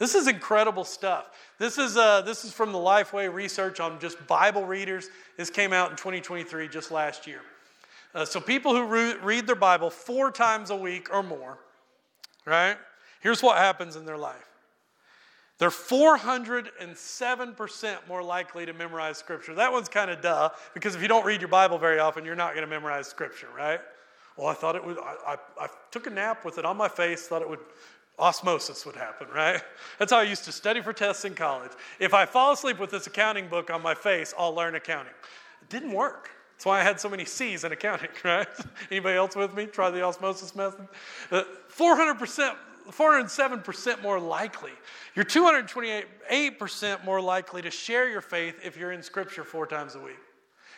This 0.00 0.14
is 0.14 0.26
incredible 0.26 0.84
stuff. 0.84 1.26
This 1.58 1.76
is, 1.76 1.98
uh, 1.98 2.22
this 2.22 2.46
is 2.46 2.54
from 2.54 2.72
the 2.72 2.78
Lifeway 2.78 3.30
research 3.32 3.80
on 3.80 4.00
just 4.00 4.26
Bible 4.26 4.64
readers. 4.64 5.10
This 5.36 5.50
came 5.50 5.74
out 5.74 5.90
in 5.90 5.96
2023, 5.96 6.68
just 6.68 6.90
last 6.90 7.26
year. 7.26 7.42
Uh, 8.14 8.24
so, 8.24 8.40
people 8.40 8.74
who 8.74 8.86
re- 8.86 9.16
read 9.22 9.46
their 9.46 9.54
Bible 9.54 9.90
four 9.90 10.32
times 10.32 10.70
a 10.70 10.76
week 10.76 11.12
or 11.12 11.22
more, 11.22 11.58
right? 12.46 12.78
Here's 13.20 13.42
what 13.42 13.58
happens 13.58 13.94
in 13.94 14.06
their 14.06 14.16
life 14.16 14.46
they're 15.58 15.68
407% 15.68 18.08
more 18.08 18.22
likely 18.22 18.64
to 18.64 18.72
memorize 18.72 19.18
Scripture. 19.18 19.54
That 19.54 19.70
one's 19.70 19.90
kind 19.90 20.10
of 20.10 20.22
duh, 20.22 20.48
because 20.72 20.94
if 20.94 21.02
you 21.02 21.08
don't 21.08 21.26
read 21.26 21.42
your 21.42 21.48
Bible 21.48 21.76
very 21.76 21.98
often, 21.98 22.24
you're 22.24 22.34
not 22.34 22.54
going 22.54 22.64
to 22.64 22.70
memorize 22.70 23.06
Scripture, 23.06 23.48
right? 23.54 23.80
Well, 24.38 24.46
I 24.46 24.54
thought 24.54 24.76
it 24.76 24.86
would, 24.86 24.96
I, 24.98 25.16
I, 25.26 25.36
I 25.60 25.66
took 25.90 26.06
a 26.06 26.10
nap 26.10 26.46
with 26.46 26.56
it 26.56 26.64
on 26.64 26.78
my 26.78 26.88
face, 26.88 27.26
thought 27.26 27.42
it 27.42 27.50
would 27.50 27.60
osmosis 28.18 28.84
would 28.86 28.96
happen, 28.96 29.28
right? 29.34 29.62
That's 29.98 30.12
how 30.12 30.18
I 30.18 30.24
used 30.24 30.44
to 30.44 30.52
study 30.52 30.80
for 30.80 30.92
tests 30.92 31.24
in 31.24 31.34
college. 31.34 31.72
If 31.98 32.14
I 32.14 32.26
fall 32.26 32.52
asleep 32.52 32.78
with 32.78 32.90
this 32.90 33.06
accounting 33.06 33.48
book 33.48 33.70
on 33.70 33.82
my 33.82 33.94
face, 33.94 34.34
I'll 34.38 34.54
learn 34.54 34.74
accounting. 34.74 35.14
It 35.62 35.68
didn't 35.68 35.92
work. 35.92 36.30
That's 36.60 36.66
why 36.66 36.80
I 36.80 36.82
had 36.82 37.00
so 37.00 37.08
many 37.08 37.24
C's 37.24 37.64
in 37.64 37.72
accounting, 37.72 38.10
right? 38.24 38.46
Anybody 38.90 39.16
else 39.16 39.34
with 39.34 39.54
me? 39.54 39.64
Try 39.64 39.90
the 39.90 40.02
osmosis 40.02 40.54
method. 40.54 40.88
Uh, 41.30 41.44
400%, 41.74 42.54
407% 42.90 44.02
more 44.02 44.20
likely. 44.20 44.72
You're 45.14 45.24
228% 45.24 47.04
more 47.04 47.20
likely 47.20 47.62
to 47.62 47.70
share 47.70 48.10
your 48.10 48.20
faith 48.20 48.60
if 48.62 48.76
you're 48.76 48.92
in 48.92 49.02
Scripture 49.02 49.42
four 49.42 49.66
times 49.66 49.94
a 49.94 50.00
week. 50.00 50.18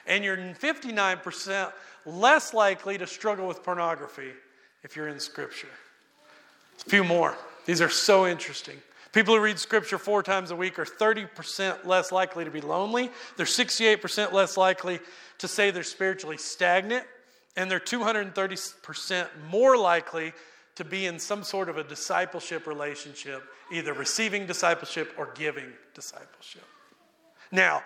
And 0.07 0.23
you're 0.23 0.37
59% 0.37 1.73
less 2.07 2.55
likely 2.55 2.99
to 2.99 3.07
struggle 3.07 3.49
with 3.49 3.65
pornography 3.65 4.31
if 4.85 4.95
you're 4.95 5.09
in 5.09 5.19
Scripture. 5.19 5.69
A 6.87 6.91
few 6.91 7.05
more. 7.05 7.37
These 7.67 7.81
are 7.81 7.89
so 7.89 8.27
interesting. 8.27 8.79
People 9.13 9.37
who 9.37 9.43
read 9.43 9.59
scripture 9.59 9.99
four 9.99 10.23
times 10.23 10.51
a 10.51 10.57
week 10.57 10.79
are 10.79 10.87
30% 10.87 11.85
less 11.85 12.13
likely 12.13 12.45
to 12.45 12.51
be 12.51 12.63
lonely. 12.63 13.11
They're 13.37 13.47
68% 13.47 14.33
less 14.33 14.57
likely 14.57 15.01
to 15.39 15.49
say 15.49 15.71
they're 15.71 15.83
spiritually 15.83 16.39
stagnant. 16.39 17.05
And 17.57 17.71
they're 17.71 17.79
230% 17.79 19.27
more 19.51 19.77
likely 19.77 20.33
to 20.77 20.85
be 20.85 21.05
in 21.05 21.19
some 21.19 21.43
sort 21.43 21.69
of 21.69 21.77
a 21.77 21.85
discipleship 21.85 22.67
relationship, 22.67 23.43
either 23.71 23.93
receiving 23.93 24.47
discipleship 24.47 25.13
or 25.19 25.31
giving 25.35 25.71
discipleship. 25.95 26.65
Now, 27.51 27.83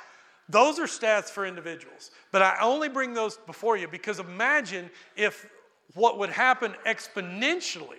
those 0.48 0.78
are 0.78 0.84
stats 0.84 1.28
for 1.28 1.44
individuals, 1.44 2.12
but 2.30 2.42
I 2.42 2.58
only 2.62 2.88
bring 2.88 3.14
those 3.14 3.36
before 3.36 3.76
you 3.76 3.88
because 3.88 4.20
imagine 4.20 4.88
if 5.16 5.50
what 5.94 6.18
would 6.18 6.30
happen 6.30 6.74
exponentially 6.86 7.98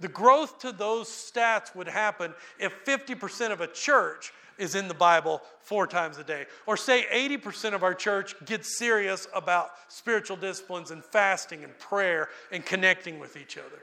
the 0.00 0.08
growth 0.08 0.58
to 0.60 0.72
those 0.72 1.08
stats 1.08 1.74
would 1.74 1.88
happen 1.88 2.34
if 2.58 2.84
50% 2.84 3.52
of 3.52 3.60
a 3.60 3.66
church 3.66 4.32
is 4.58 4.74
in 4.74 4.88
the 4.88 4.94
Bible 4.94 5.42
four 5.60 5.86
times 5.86 6.18
a 6.18 6.24
day. 6.24 6.46
Or 6.66 6.76
say 6.76 7.06
80% 7.12 7.74
of 7.74 7.82
our 7.82 7.94
church 7.94 8.34
gets 8.44 8.78
serious 8.78 9.26
about 9.34 9.70
spiritual 9.88 10.36
disciplines 10.36 10.90
and 10.90 11.04
fasting 11.04 11.64
and 11.64 11.76
prayer 11.78 12.28
and 12.52 12.64
connecting 12.64 13.18
with 13.18 13.36
each 13.36 13.58
other. 13.58 13.82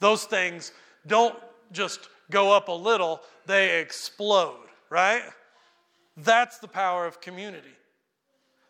Those 0.00 0.24
things 0.24 0.72
don't 1.06 1.36
just 1.72 2.08
go 2.30 2.52
up 2.52 2.68
a 2.68 2.72
little, 2.72 3.20
they 3.46 3.80
explode, 3.80 4.66
right? 4.90 5.22
That's 6.16 6.58
the 6.58 6.68
power 6.68 7.06
of 7.06 7.20
community. 7.20 7.68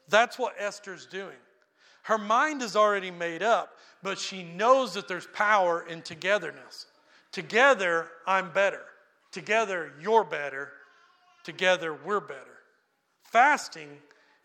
That's 0.08 0.38
what 0.38 0.54
Esther's 0.58 1.06
doing. 1.06 1.36
Her 2.02 2.18
mind 2.18 2.62
is 2.62 2.76
already 2.76 3.10
made 3.10 3.42
up 3.42 3.76
but 4.02 4.18
she 4.18 4.42
knows 4.42 4.94
that 4.94 5.08
there's 5.08 5.26
power 5.28 5.84
in 5.88 6.02
togetherness. 6.02 6.86
Together, 7.32 8.08
I'm 8.26 8.52
better. 8.52 8.82
Together, 9.32 9.92
you're 10.00 10.24
better. 10.24 10.72
Together, 11.44 11.94
we're 11.94 12.20
better. 12.20 12.58
Fasting 13.24 13.88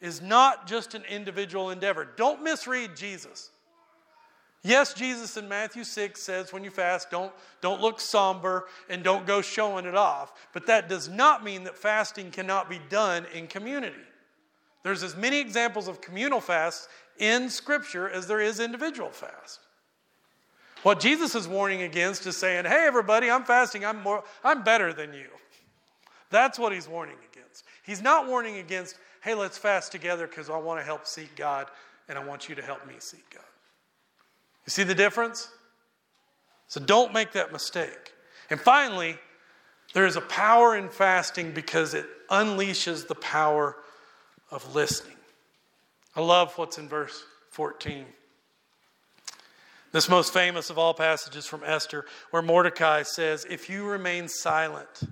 is 0.02 0.22
not 0.22 0.68
just 0.68 0.96
an 0.96 1.04
individual 1.10 1.70
endeavor. 1.70 2.08
Don't 2.18 2.44
misread 2.44 2.96
Jesus. 2.96 3.52
Yes, 4.66 4.94
Jesus 4.94 5.36
in 5.36 5.50
Matthew 5.50 5.84
6 5.84 6.22
says 6.22 6.54
when 6.54 6.64
you 6.64 6.70
fast, 6.70 7.12
don't, 7.12 7.34
don't 7.60 7.82
look 7.82 8.00
somber 8.00 8.68
and 8.90 9.04
don't 9.04 9.26
go 9.26 9.42
showing 9.42 9.86
it 9.86 9.96
off. 9.96 10.34
But 10.54 10.68
that 10.68 10.88
does 10.88 11.10
not 11.10 11.44
mean 11.44 11.66
that 11.66 11.78
fasting 11.78 12.32
cannot 12.32 12.70
be 12.70 12.80
done 12.90 13.26
in 13.34 13.48
community. 13.48 13.96
There's 14.84 15.04
as 15.04 15.16
many 15.16 15.40
examples 15.40 15.88
of 15.88 16.02
communal 16.02 16.42
fasts 16.42 16.88
in 17.18 17.50
Scripture 17.50 18.10
as 18.10 18.28
there 18.28 18.42
is 18.42 18.60
individual 18.60 19.10
fast. 19.10 19.60
What 20.84 21.00
Jesus 21.00 21.34
is 21.36 21.48
warning 21.48 21.82
against 21.84 22.26
is 22.28 22.36
saying, 22.36 22.66
hey, 22.66 22.86
everybody, 22.86 23.32
I'm 23.32 23.44
fasting, 23.46 23.86
I'm, 23.86 24.02
more, 24.04 24.24
I'm 24.44 24.64
better 24.64 24.92
than 24.92 25.14
you. 25.14 25.28
That's 26.30 26.60
what 26.60 26.74
he's 26.74 26.88
warning 26.88 27.16
against. 27.32 27.64
He's 27.84 28.02
not 28.02 28.28
warning 28.28 28.58
against, 28.58 28.98
hey, 29.22 29.34
let's 29.34 29.58
fast 29.58 29.92
together 29.92 30.28
because 30.28 30.50
I 30.50 30.58
want 30.58 30.80
to 30.80 30.86
help 30.86 31.06
seek 31.06 31.36
God 31.36 31.68
and 32.10 32.18
I 32.18 32.24
want 32.26 32.50
you 32.50 32.56
to 32.56 32.62
help 32.62 32.86
me 32.88 32.96
seek 33.00 33.30
God. 33.30 33.44
You 34.66 34.72
see 34.72 34.84
the 34.84 34.96
difference? 34.96 35.50
So 36.68 36.82
don't 36.82 37.14
make 37.14 37.34
that 37.34 37.52
mistake. 37.52 38.14
And 38.50 38.60
finally, 38.60 39.18
There 39.94 40.08
is 40.08 40.16
a 40.16 40.22
power 40.22 40.76
in 40.76 40.90
fasting 40.90 41.52
because 41.52 41.94
it 41.94 42.06
unleashes 42.30 43.08
the 43.08 43.16
power 43.16 43.78
of 44.50 44.76
listening. 44.76 45.16
I 46.16 46.22
love 46.22 46.58
what's 46.58 46.78
in 46.78 46.88
verse 46.88 47.24
14. 47.52 48.06
This 49.92 50.10
most 50.10 50.34
famous 50.34 50.70
of 50.70 50.78
all 50.78 50.94
passages 50.94 51.46
from 51.46 51.62
Esther, 51.64 52.06
where 52.32 52.42
Mordecai 52.42 53.04
says, 53.04 53.46
If 53.50 53.70
you 53.70 53.86
remain 53.86 54.28
silent, 54.28 55.04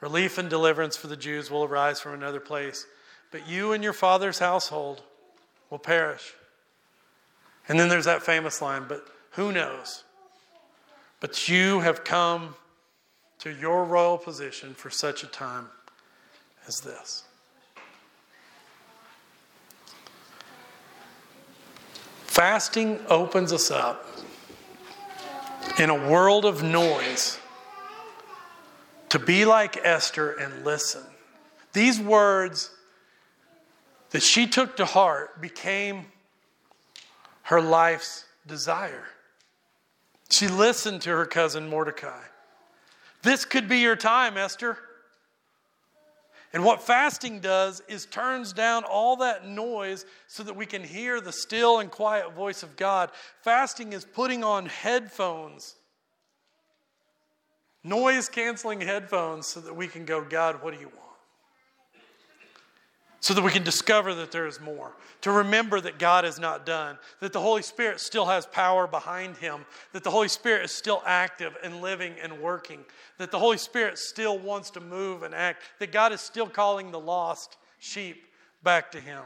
relief 0.00 0.38
and 0.38 0.48
deliverance 0.48 0.96
for 0.96 1.08
the 1.08 1.16
Jews 1.16 1.50
will 1.50 1.64
arise 1.64 2.00
from 2.00 2.14
another 2.14 2.40
place, 2.40 2.86
but 3.32 3.48
you 3.48 3.72
and 3.72 3.82
your 3.82 3.92
father's 3.92 4.38
household 4.38 5.02
will 5.68 5.80
perish. 5.80 6.34
And 7.68 7.78
then 7.78 7.88
there's 7.88 8.04
that 8.04 8.22
famous 8.22 8.62
line, 8.62 8.84
But 8.88 9.04
who 9.32 9.50
knows? 9.50 10.04
But 11.18 11.48
you 11.48 11.80
have 11.80 12.04
come 12.04 12.54
to 13.40 13.50
your 13.50 13.84
royal 13.84 14.18
position 14.18 14.74
for 14.74 14.90
such 14.90 15.24
a 15.24 15.26
time 15.26 15.68
as 16.68 16.80
this. 16.80 17.24
Fasting 22.34 22.98
opens 23.08 23.52
us 23.52 23.70
up 23.70 24.04
in 25.78 25.88
a 25.88 26.08
world 26.08 26.44
of 26.44 26.64
noise 26.64 27.38
to 29.08 29.20
be 29.20 29.44
like 29.44 29.76
Esther 29.76 30.32
and 30.32 30.64
listen. 30.64 31.04
These 31.74 32.00
words 32.00 32.72
that 34.10 34.24
she 34.24 34.48
took 34.48 34.76
to 34.78 34.84
heart 34.84 35.40
became 35.40 36.06
her 37.42 37.60
life's 37.60 38.24
desire. 38.48 39.04
She 40.28 40.48
listened 40.48 41.02
to 41.02 41.10
her 41.10 41.26
cousin 41.26 41.68
Mordecai. 41.68 42.24
This 43.22 43.44
could 43.44 43.68
be 43.68 43.78
your 43.78 43.94
time, 43.94 44.36
Esther. 44.36 44.76
And 46.54 46.64
what 46.64 46.80
fasting 46.80 47.40
does 47.40 47.82
is 47.88 48.06
turns 48.06 48.52
down 48.52 48.84
all 48.84 49.16
that 49.16 49.44
noise 49.44 50.06
so 50.28 50.44
that 50.44 50.54
we 50.54 50.66
can 50.66 50.84
hear 50.84 51.20
the 51.20 51.32
still 51.32 51.80
and 51.80 51.90
quiet 51.90 52.32
voice 52.32 52.62
of 52.62 52.76
God. 52.76 53.10
Fasting 53.42 53.92
is 53.92 54.04
putting 54.04 54.44
on 54.44 54.66
headphones, 54.66 55.74
noise 57.82 58.28
canceling 58.28 58.80
headphones, 58.80 59.48
so 59.48 59.60
that 59.62 59.74
we 59.74 59.88
can 59.88 60.04
go, 60.04 60.22
God, 60.22 60.62
what 60.62 60.72
do 60.72 60.78
you 60.78 60.86
want? 60.86 61.03
So 63.24 63.32
that 63.32 63.40
we 63.40 63.50
can 63.50 63.64
discover 63.64 64.14
that 64.14 64.30
there 64.30 64.46
is 64.46 64.60
more, 64.60 64.92
to 65.22 65.32
remember 65.32 65.80
that 65.80 65.98
God 65.98 66.26
is 66.26 66.38
not 66.38 66.66
done, 66.66 66.98
that 67.20 67.32
the 67.32 67.40
Holy 67.40 67.62
Spirit 67.62 67.98
still 67.98 68.26
has 68.26 68.44
power 68.44 68.86
behind 68.86 69.34
him, 69.38 69.64
that 69.94 70.04
the 70.04 70.10
Holy 70.10 70.28
Spirit 70.28 70.62
is 70.62 70.72
still 70.72 71.02
active 71.06 71.56
and 71.62 71.80
living 71.80 72.16
and 72.22 72.38
working, 72.38 72.84
that 73.16 73.30
the 73.30 73.38
Holy 73.38 73.56
Spirit 73.56 73.96
still 73.96 74.38
wants 74.38 74.68
to 74.72 74.80
move 74.80 75.22
and 75.22 75.34
act, 75.34 75.62
that 75.78 75.90
God 75.90 76.12
is 76.12 76.20
still 76.20 76.46
calling 76.46 76.90
the 76.90 77.00
lost 77.00 77.56
sheep 77.78 78.26
back 78.62 78.92
to 78.92 79.00
him. 79.00 79.22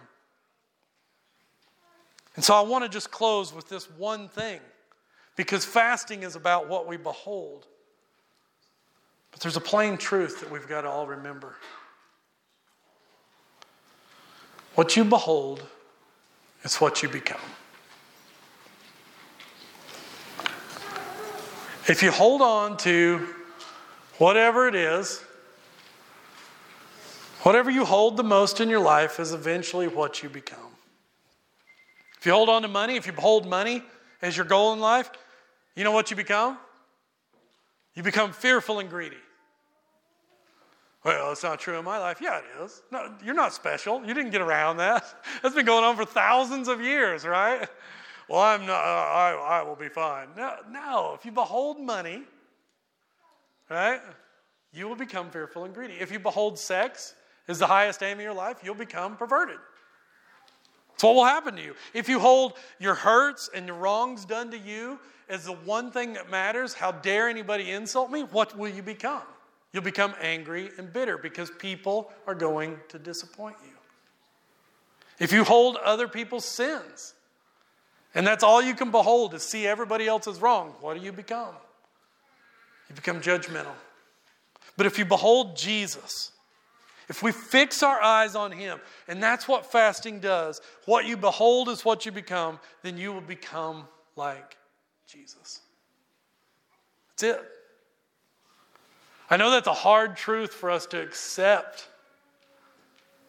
And 2.36 2.44
so 2.44 2.54
I 2.54 2.60
want 2.60 2.84
to 2.84 2.88
just 2.88 3.10
close 3.10 3.52
with 3.52 3.68
this 3.68 3.90
one 3.90 4.28
thing 4.28 4.60
because 5.34 5.64
fasting 5.64 6.22
is 6.22 6.36
about 6.36 6.68
what 6.68 6.86
we 6.86 6.98
behold. 6.98 7.66
But 9.32 9.40
there's 9.40 9.56
a 9.56 9.60
plain 9.60 9.96
truth 9.96 10.38
that 10.38 10.52
we've 10.52 10.68
got 10.68 10.82
to 10.82 10.88
all 10.88 11.08
remember. 11.08 11.56
What 14.78 14.94
you 14.94 15.04
behold 15.04 15.60
is 16.62 16.76
what 16.76 17.02
you 17.02 17.08
become. 17.08 17.40
If 21.88 22.00
you 22.00 22.12
hold 22.12 22.42
on 22.42 22.76
to 22.76 23.26
whatever 24.18 24.68
it 24.68 24.76
is, 24.76 25.20
whatever 27.42 27.72
you 27.72 27.84
hold 27.84 28.16
the 28.16 28.22
most 28.22 28.60
in 28.60 28.70
your 28.70 28.78
life 28.78 29.18
is 29.18 29.32
eventually 29.32 29.88
what 29.88 30.22
you 30.22 30.28
become. 30.28 30.70
If 32.20 32.26
you 32.26 32.30
hold 32.30 32.48
on 32.48 32.62
to 32.62 32.68
money, 32.68 32.94
if 32.94 33.04
you 33.04 33.12
hold 33.14 33.48
money 33.48 33.82
as 34.22 34.36
your 34.36 34.46
goal 34.46 34.72
in 34.74 34.78
life, 34.78 35.10
you 35.74 35.82
know 35.82 35.90
what 35.90 36.12
you 36.12 36.16
become? 36.16 36.56
You 37.96 38.04
become 38.04 38.30
fearful 38.30 38.78
and 38.78 38.88
greedy. 38.88 39.16
Well, 41.04 41.30
it's 41.30 41.42
not 41.42 41.60
true 41.60 41.78
in 41.78 41.84
my 41.84 41.98
life. 41.98 42.18
Yeah, 42.20 42.38
it 42.38 42.44
is. 42.62 42.82
No, 42.90 43.14
you're 43.24 43.34
not 43.34 43.52
special. 43.52 44.04
You 44.04 44.14
didn't 44.14 44.32
get 44.32 44.40
around 44.40 44.78
that. 44.78 45.04
That's 45.42 45.54
been 45.54 45.66
going 45.66 45.84
on 45.84 45.96
for 45.96 46.04
thousands 46.04 46.68
of 46.68 46.80
years, 46.80 47.24
right? 47.24 47.68
Well, 48.28 48.40
I'm 48.40 48.66
not. 48.66 48.84
Uh, 48.84 49.08
I, 49.08 49.60
I 49.60 49.62
will 49.62 49.76
be 49.76 49.88
fine. 49.88 50.28
No, 50.36 50.56
no. 50.70 51.14
If 51.16 51.24
you 51.24 51.32
behold 51.32 51.80
money, 51.80 52.24
right, 53.70 54.00
you 54.72 54.88
will 54.88 54.96
become 54.96 55.30
fearful 55.30 55.64
and 55.64 55.74
greedy. 55.74 55.94
If 55.94 56.10
you 56.10 56.18
behold 56.18 56.58
sex 56.58 57.14
as 57.46 57.58
the 57.58 57.66
highest 57.66 58.02
aim 58.02 58.18
of 58.18 58.22
your 58.22 58.34
life, 58.34 58.58
you'll 58.62 58.74
become 58.74 59.16
perverted. 59.16 59.58
That's 60.90 61.04
what 61.04 61.14
will 61.14 61.24
happen 61.24 61.54
to 61.54 61.62
you. 61.62 61.74
If 61.94 62.08
you 62.08 62.18
hold 62.18 62.54
your 62.80 62.94
hurts 62.94 63.48
and 63.54 63.68
your 63.68 63.76
wrongs 63.76 64.24
done 64.24 64.50
to 64.50 64.58
you 64.58 64.98
as 65.28 65.44
the 65.44 65.52
one 65.52 65.92
thing 65.92 66.14
that 66.14 66.28
matters, 66.28 66.74
how 66.74 66.90
dare 66.90 67.28
anybody 67.28 67.70
insult 67.70 68.10
me? 68.10 68.24
What 68.24 68.58
will 68.58 68.68
you 68.68 68.82
become? 68.82 69.22
You'll 69.72 69.82
become 69.82 70.14
angry 70.20 70.70
and 70.78 70.92
bitter 70.92 71.18
because 71.18 71.50
people 71.50 72.10
are 72.26 72.34
going 72.34 72.78
to 72.88 72.98
disappoint 72.98 73.56
you. 73.62 73.72
If 75.18 75.32
you 75.32 75.44
hold 75.44 75.76
other 75.76 76.08
people's 76.08 76.44
sins, 76.44 77.14
and 78.14 78.26
that's 78.26 78.42
all 78.42 78.62
you 78.62 78.74
can 78.74 78.90
behold 78.90 79.34
is 79.34 79.42
see 79.42 79.66
everybody 79.66 80.06
else 80.06 80.26
is 80.26 80.40
wrong, 80.40 80.74
what 80.80 80.96
do 80.96 81.04
you 81.04 81.12
become? 81.12 81.54
You 82.88 82.94
become 82.94 83.20
judgmental. 83.20 83.74
But 84.76 84.86
if 84.86 84.98
you 84.98 85.04
behold 85.04 85.56
Jesus, 85.56 86.32
if 87.08 87.22
we 87.22 87.32
fix 87.32 87.82
our 87.82 88.00
eyes 88.00 88.34
on 88.34 88.52
Him, 88.52 88.80
and 89.06 89.22
that's 89.22 89.48
what 89.48 89.70
fasting 89.70 90.20
does, 90.20 90.60
what 90.86 91.04
you 91.04 91.16
behold 91.16 91.68
is 91.68 91.84
what 91.84 92.06
you 92.06 92.12
become, 92.12 92.58
then 92.82 92.96
you 92.96 93.12
will 93.12 93.20
become 93.20 93.84
like 94.16 94.56
Jesus. 95.06 95.60
That's 97.10 97.22
it. 97.38 97.57
I 99.30 99.36
know 99.36 99.50
that's 99.50 99.66
a 99.66 99.74
hard 99.74 100.16
truth 100.16 100.54
for 100.54 100.70
us 100.70 100.86
to 100.86 101.00
accept. 101.00 101.88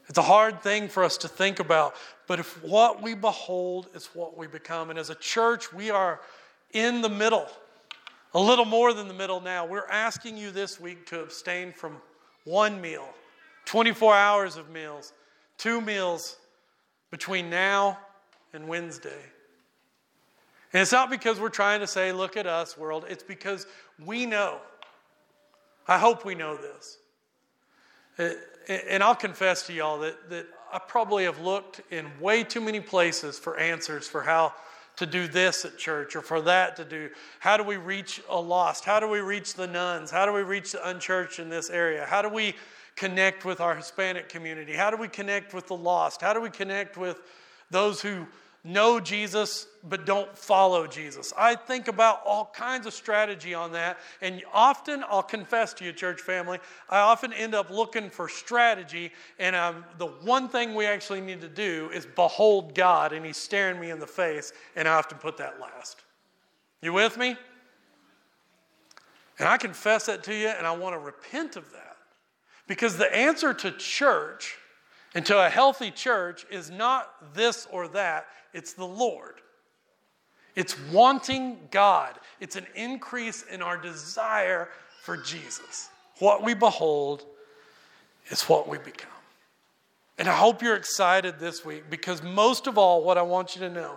It's 0.07 0.17
a 0.17 0.23
hard 0.23 0.61
thing 0.61 0.87
for 0.87 1.03
us 1.03 1.17
to 1.17 1.27
think 1.27 1.59
about. 1.59 1.95
But 2.25 2.39
if 2.39 2.63
what 2.63 3.01
we 3.01 3.15
behold 3.15 3.87
is 3.93 4.07
what 4.13 4.37
we 4.37 4.47
become, 4.47 4.89
and 4.89 4.97
as 4.97 5.09
a 5.09 5.15
church, 5.15 5.73
we 5.73 5.89
are 5.89 6.21
in 6.71 7.01
the 7.01 7.09
middle, 7.09 7.47
a 8.33 8.39
little 8.39 8.65
more 8.65 8.93
than 8.93 9.07
the 9.07 9.13
middle 9.13 9.41
now. 9.41 9.65
We're 9.65 9.87
asking 9.87 10.37
you 10.37 10.51
this 10.51 10.79
week 10.79 11.05
to 11.07 11.21
abstain 11.21 11.73
from 11.73 11.97
one 12.45 12.79
meal, 12.79 13.07
24 13.65 14.15
hours 14.15 14.55
of 14.55 14.69
meals, 14.69 15.13
two 15.57 15.81
meals 15.81 16.37
between 17.11 17.49
now 17.49 17.97
and 18.53 18.67
Wednesday. 18.67 19.21
And 20.71 20.81
it's 20.81 20.91
not 20.91 21.09
because 21.09 21.39
we're 21.39 21.49
trying 21.49 21.79
to 21.81 21.87
say, 21.87 22.11
look 22.11 22.37
at 22.37 22.47
us, 22.47 22.77
world. 22.77 23.05
It's 23.09 23.23
because 23.23 23.67
we 24.05 24.25
know 24.25 24.59
I 25.89 25.97
hope 25.97 26.23
we 26.23 26.35
know 26.35 26.55
this. 26.55 26.99
Uh, 28.19 28.29
and 28.87 29.01
I'll 29.01 29.15
confess 29.15 29.65
to 29.65 29.73
y'all 29.73 29.97
that, 30.01 30.29
that 30.29 30.45
I 30.71 30.77
probably 30.77 31.23
have 31.23 31.39
looked 31.39 31.81
in 31.89 32.05
way 32.19 32.43
too 32.43 32.61
many 32.61 32.79
places 32.79 33.39
for 33.39 33.57
answers 33.57 34.07
for 34.07 34.21
how 34.21 34.53
to 34.97 35.07
do 35.07 35.27
this 35.27 35.65
at 35.65 35.79
church 35.79 36.15
or 36.15 36.21
for 36.21 36.41
that 36.41 36.75
to 36.75 36.85
do. 36.85 37.09
How 37.39 37.57
do 37.57 37.63
we 37.63 37.77
reach 37.77 38.21
a 38.29 38.39
lost? 38.39 38.85
How 38.85 38.99
do 38.99 39.07
we 39.07 39.21
reach 39.21 39.55
the 39.55 39.65
nones? 39.65 40.11
How 40.11 40.27
do 40.27 40.31
we 40.31 40.43
reach 40.43 40.73
the 40.73 40.87
unchurched 40.87 41.39
in 41.39 41.49
this 41.49 41.71
area? 41.71 42.05
How 42.05 42.21
do 42.21 42.29
we 42.29 42.53
connect 42.95 43.43
with 43.43 43.59
our 43.59 43.75
Hispanic 43.75 44.29
community? 44.29 44.73
How 44.73 44.91
do 44.91 44.97
we 44.97 45.07
connect 45.07 45.55
with 45.55 45.65
the 45.65 45.75
lost? 45.75 46.21
How 46.21 46.33
do 46.33 46.41
we 46.41 46.51
connect 46.51 46.97
with 46.97 47.19
those 47.71 47.99
who 47.99 48.27
know 48.63 48.99
Jesus 48.99 49.67
but 49.87 50.05
don't 50.05 50.37
follow 50.37 50.85
Jesus. 50.87 51.33
I 51.37 51.55
think 51.55 51.87
about 51.87 52.21
all 52.25 52.51
kinds 52.53 52.85
of 52.85 52.93
strategy 52.93 53.53
on 53.53 53.71
that. 53.71 53.97
And 54.21 54.43
often, 54.53 55.03
I'll 55.07 55.23
confess 55.23 55.73
to 55.75 55.85
you, 55.85 55.93
church 55.93 56.21
family, 56.21 56.59
I 56.89 56.99
often 56.99 57.31
end 57.31 57.55
up 57.55 57.69
looking 57.69 58.09
for 58.09 58.27
strategy. 58.27 59.11
And 59.37 59.55
um, 59.55 59.85
the 59.97 60.07
one 60.07 60.49
thing 60.49 60.75
we 60.75 60.85
actually 60.85 61.21
need 61.21 61.41
to 61.41 61.47
do 61.47 61.89
is 61.93 62.05
behold 62.05 62.75
God, 62.75 63.13
and 63.13 63.25
He's 63.25 63.37
staring 63.37 63.79
me 63.79 63.89
in 63.89 63.99
the 63.99 64.07
face, 64.07 64.51
and 64.75 64.87
I 64.87 64.95
have 64.95 65.07
to 65.09 65.15
put 65.15 65.37
that 65.37 65.59
last. 65.59 66.01
You 66.81 66.93
with 66.93 67.17
me? 67.17 67.35
And 69.37 69.47
I 69.47 69.57
confess 69.57 70.07
that 70.07 70.23
to 70.25 70.35
you, 70.35 70.47
and 70.47 70.67
I 70.67 70.75
want 70.75 70.93
to 70.93 70.99
repent 70.99 71.55
of 71.55 71.71
that. 71.71 71.95
Because 72.67 72.97
the 72.97 73.13
answer 73.15 73.53
to 73.53 73.71
church 73.71 74.57
and 75.15 75.25
to 75.25 75.43
a 75.43 75.49
healthy 75.49 75.89
church 75.89 76.45
is 76.51 76.69
not 76.69 77.33
this 77.33 77.67
or 77.71 77.87
that, 77.89 78.27
it's 78.53 78.73
the 78.73 78.85
Lord. 78.85 79.35
It's 80.55 80.77
wanting 80.91 81.57
God, 81.71 82.19
it's 82.39 82.55
an 82.55 82.65
increase 82.75 83.43
in 83.43 83.61
our 83.61 83.77
desire 83.77 84.69
for 85.03 85.15
Jesus. 85.15 85.89
What 86.19 86.43
we 86.43 86.53
behold 86.53 87.23
is 88.29 88.43
what 88.43 88.67
we 88.67 88.77
become. 88.77 89.09
And 90.17 90.27
I 90.27 90.33
hope 90.33 90.61
you're 90.61 90.75
excited 90.75 91.39
this 91.39 91.63
week 91.63 91.89
because 91.89 92.21
most 92.21 92.67
of 92.67 92.77
all, 92.77 93.03
what 93.03 93.17
I 93.17 93.21
want 93.21 93.55
you 93.55 93.61
to 93.61 93.69
know 93.69 93.95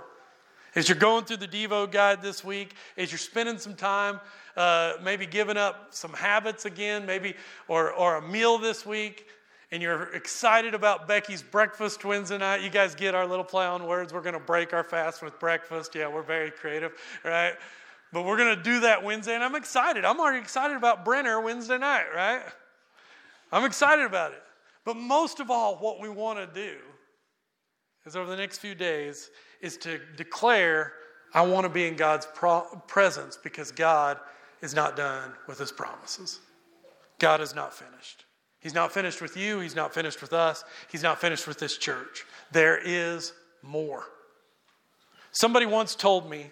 as 0.74 0.88
you're 0.88 0.96
going 0.96 1.24
through 1.24 1.38
the 1.38 1.48
Devo 1.48 1.90
guide 1.90 2.22
this 2.22 2.44
week, 2.44 2.74
as 2.96 3.10
you're 3.10 3.18
spending 3.18 3.58
some 3.58 3.74
time 3.74 4.20
uh, 4.56 4.94
maybe 5.02 5.26
giving 5.26 5.56
up 5.56 5.88
some 5.90 6.12
habits 6.12 6.64
again, 6.64 7.04
maybe, 7.06 7.34
or, 7.68 7.92
or 7.92 8.16
a 8.16 8.22
meal 8.22 8.58
this 8.58 8.86
week, 8.86 9.26
and 9.72 9.82
you're 9.82 10.14
excited 10.14 10.74
about 10.74 11.08
Becky's 11.08 11.42
breakfast 11.42 12.04
Wednesday 12.04 12.37
night. 12.37 12.61
You 12.61 12.68
guys 12.68 12.94
get 12.94 13.14
our 13.14 13.26
little 13.26 13.44
play 13.44 13.64
on 13.64 13.87
words. 13.87 14.12
We're 14.12 14.20
going 14.20 14.35
to 14.35 14.38
break 14.40 14.74
our 14.74 14.85
fast 14.85 15.22
with 15.22 15.40
breakfast. 15.40 15.94
Yeah, 15.94 16.08
we're 16.08 16.22
very 16.22 16.50
creative, 16.50 16.92
right? 17.24 17.54
But 18.12 18.26
we're 18.26 18.37
going 18.37 18.54
to 18.54 18.62
do 18.62 18.80
that 18.80 19.02
Wednesday, 19.02 19.35
and 19.35 19.42
I'm 19.42 19.54
excited. 19.54 20.04
I'm 20.04 20.20
already 20.20 20.40
excited 20.40 20.76
about 20.76 21.06
Brenner 21.06 21.40
Wednesday 21.40 21.78
night, 21.78 22.04
right? 22.14 22.42
I'm 23.50 23.64
excited 23.64 24.04
about 24.04 24.32
it. 24.32 24.42
But 24.85 24.96
most 24.96 25.40
of 25.40 25.50
all, 25.50 25.76
what 25.76 26.00
we 26.00 26.11
want 26.11 26.38
to 26.38 26.46
do 26.54 26.76
is 28.04 28.14
over 28.14 28.28
the 28.28 28.37
next 28.37 28.58
few 28.58 28.74
days 28.74 29.30
is 29.62 29.78
to 29.78 29.98
declare 30.16 30.92
I 31.32 31.40
want 31.40 31.64
to 31.64 31.70
be 31.70 31.87
in 31.87 31.96
God's 31.96 32.26
pro- 32.35 32.82
presence 32.87 33.38
because 33.42 33.72
God 33.72 34.18
is 34.61 34.74
not 34.74 34.96
done 34.96 35.32
with 35.48 35.58
his 35.58 35.72
promises. 35.72 36.40
God 37.18 37.40
is 37.40 37.54
not 37.54 37.72
finished. 37.72 38.26
He's 38.62 38.75
not 38.75 38.92
finished 38.92 39.20
with 39.20 39.37
you, 39.37 39.59
he's 39.59 39.75
not 39.75 39.92
finished 39.92 40.20
with 40.20 40.33
us, 40.33 40.64
he's 40.90 41.03
not 41.03 41.20
finished 41.20 41.48
with 41.48 41.59
this 41.59 41.77
church. 41.77 42.25
There 42.53 42.79
is 42.79 43.33
more. 43.62 44.05
Somebody 45.33 45.66
once 45.66 45.94
told 45.94 46.31
me 46.31 46.51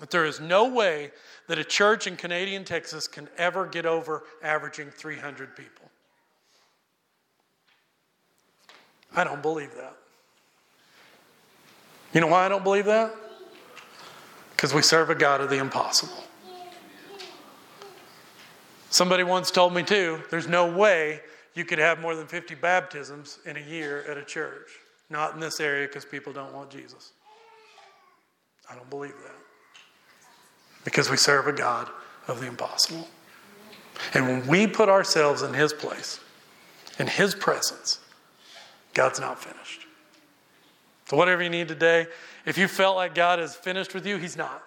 that 0.00 0.10
there 0.10 0.24
is 0.24 0.40
no 0.40 0.68
way 0.68 1.10
that 1.46 1.58
a 1.58 1.64
church 1.64 2.06
in 2.06 2.16
Canadian 2.16 2.64
Texas 2.64 3.06
can 3.06 3.28
ever 3.36 3.66
get 3.66 3.84
over 3.84 4.22
averaging 4.42 4.90
300 4.90 5.54
people. 5.54 5.90
I 9.14 9.24
don't 9.24 9.42
believe 9.42 9.74
that. 9.74 9.96
You 12.12 12.20
know 12.20 12.28
why 12.28 12.46
I 12.46 12.48
don't 12.48 12.64
believe 12.64 12.86
that? 12.86 13.14
Because 14.52 14.72
we 14.72 14.82
serve 14.82 15.10
a 15.10 15.14
God 15.14 15.40
of 15.40 15.50
the 15.50 15.58
impossible. 15.58 16.24
Somebody 18.94 19.24
once 19.24 19.50
told 19.50 19.74
me, 19.74 19.82
too, 19.82 20.22
there's 20.30 20.46
no 20.46 20.70
way 20.70 21.20
you 21.54 21.64
could 21.64 21.80
have 21.80 21.98
more 21.98 22.14
than 22.14 22.28
50 22.28 22.54
baptisms 22.54 23.40
in 23.44 23.56
a 23.56 23.60
year 23.60 24.04
at 24.08 24.16
a 24.16 24.22
church. 24.22 24.68
Not 25.10 25.34
in 25.34 25.40
this 25.40 25.58
area 25.58 25.88
because 25.88 26.04
people 26.04 26.32
don't 26.32 26.54
want 26.54 26.70
Jesus. 26.70 27.10
I 28.70 28.76
don't 28.76 28.88
believe 28.90 29.16
that. 29.24 29.34
Because 30.84 31.10
we 31.10 31.16
serve 31.16 31.48
a 31.48 31.52
God 31.52 31.88
of 32.28 32.40
the 32.40 32.46
impossible. 32.46 33.08
And 34.14 34.28
when 34.28 34.46
we 34.46 34.68
put 34.68 34.88
ourselves 34.88 35.42
in 35.42 35.52
His 35.52 35.72
place, 35.72 36.20
in 37.00 37.08
His 37.08 37.34
presence, 37.34 37.98
God's 38.92 39.18
not 39.18 39.42
finished. 39.42 39.88
So, 41.06 41.16
whatever 41.16 41.42
you 41.42 41.50
need 41.50 41.66
today, 41.66 42.06
if 42.46 42.56
you 42.56 42.68
felt 42.68 42.94
like 42.94 43.12
God 43.12 43.40
is 43.40 43.56
finished 43.56 43.92
with 43.92 44.06
you, 44.06 44.18
He's 44.18 44.36
not. 44.36 44.62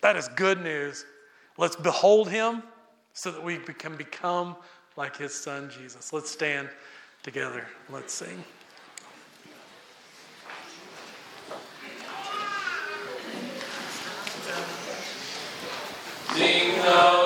That 0.00 0.16
is 0.16 0.26
good 0.34 0.64
news. 0.64 1.04
Let's 1.56 1.76
behold 1.76 2.28
Him 2.28 2.64
so 3.18 3.32
that 3.32 3.42
we 3.42 3.56
can 3.56 3.96
become 3.96 4.54
like 4.96 5.16
his 5.16 5.34
son 5.34 5.68
Jesus. 5.76 6.12
Let's 6.12 6.30
stand 6.30 6.68
together. 7.24 7.66
Let's 7.90 8.14
sing. 8.14 8.44
Ding 16.36 16.76
dong. 16.84 17.17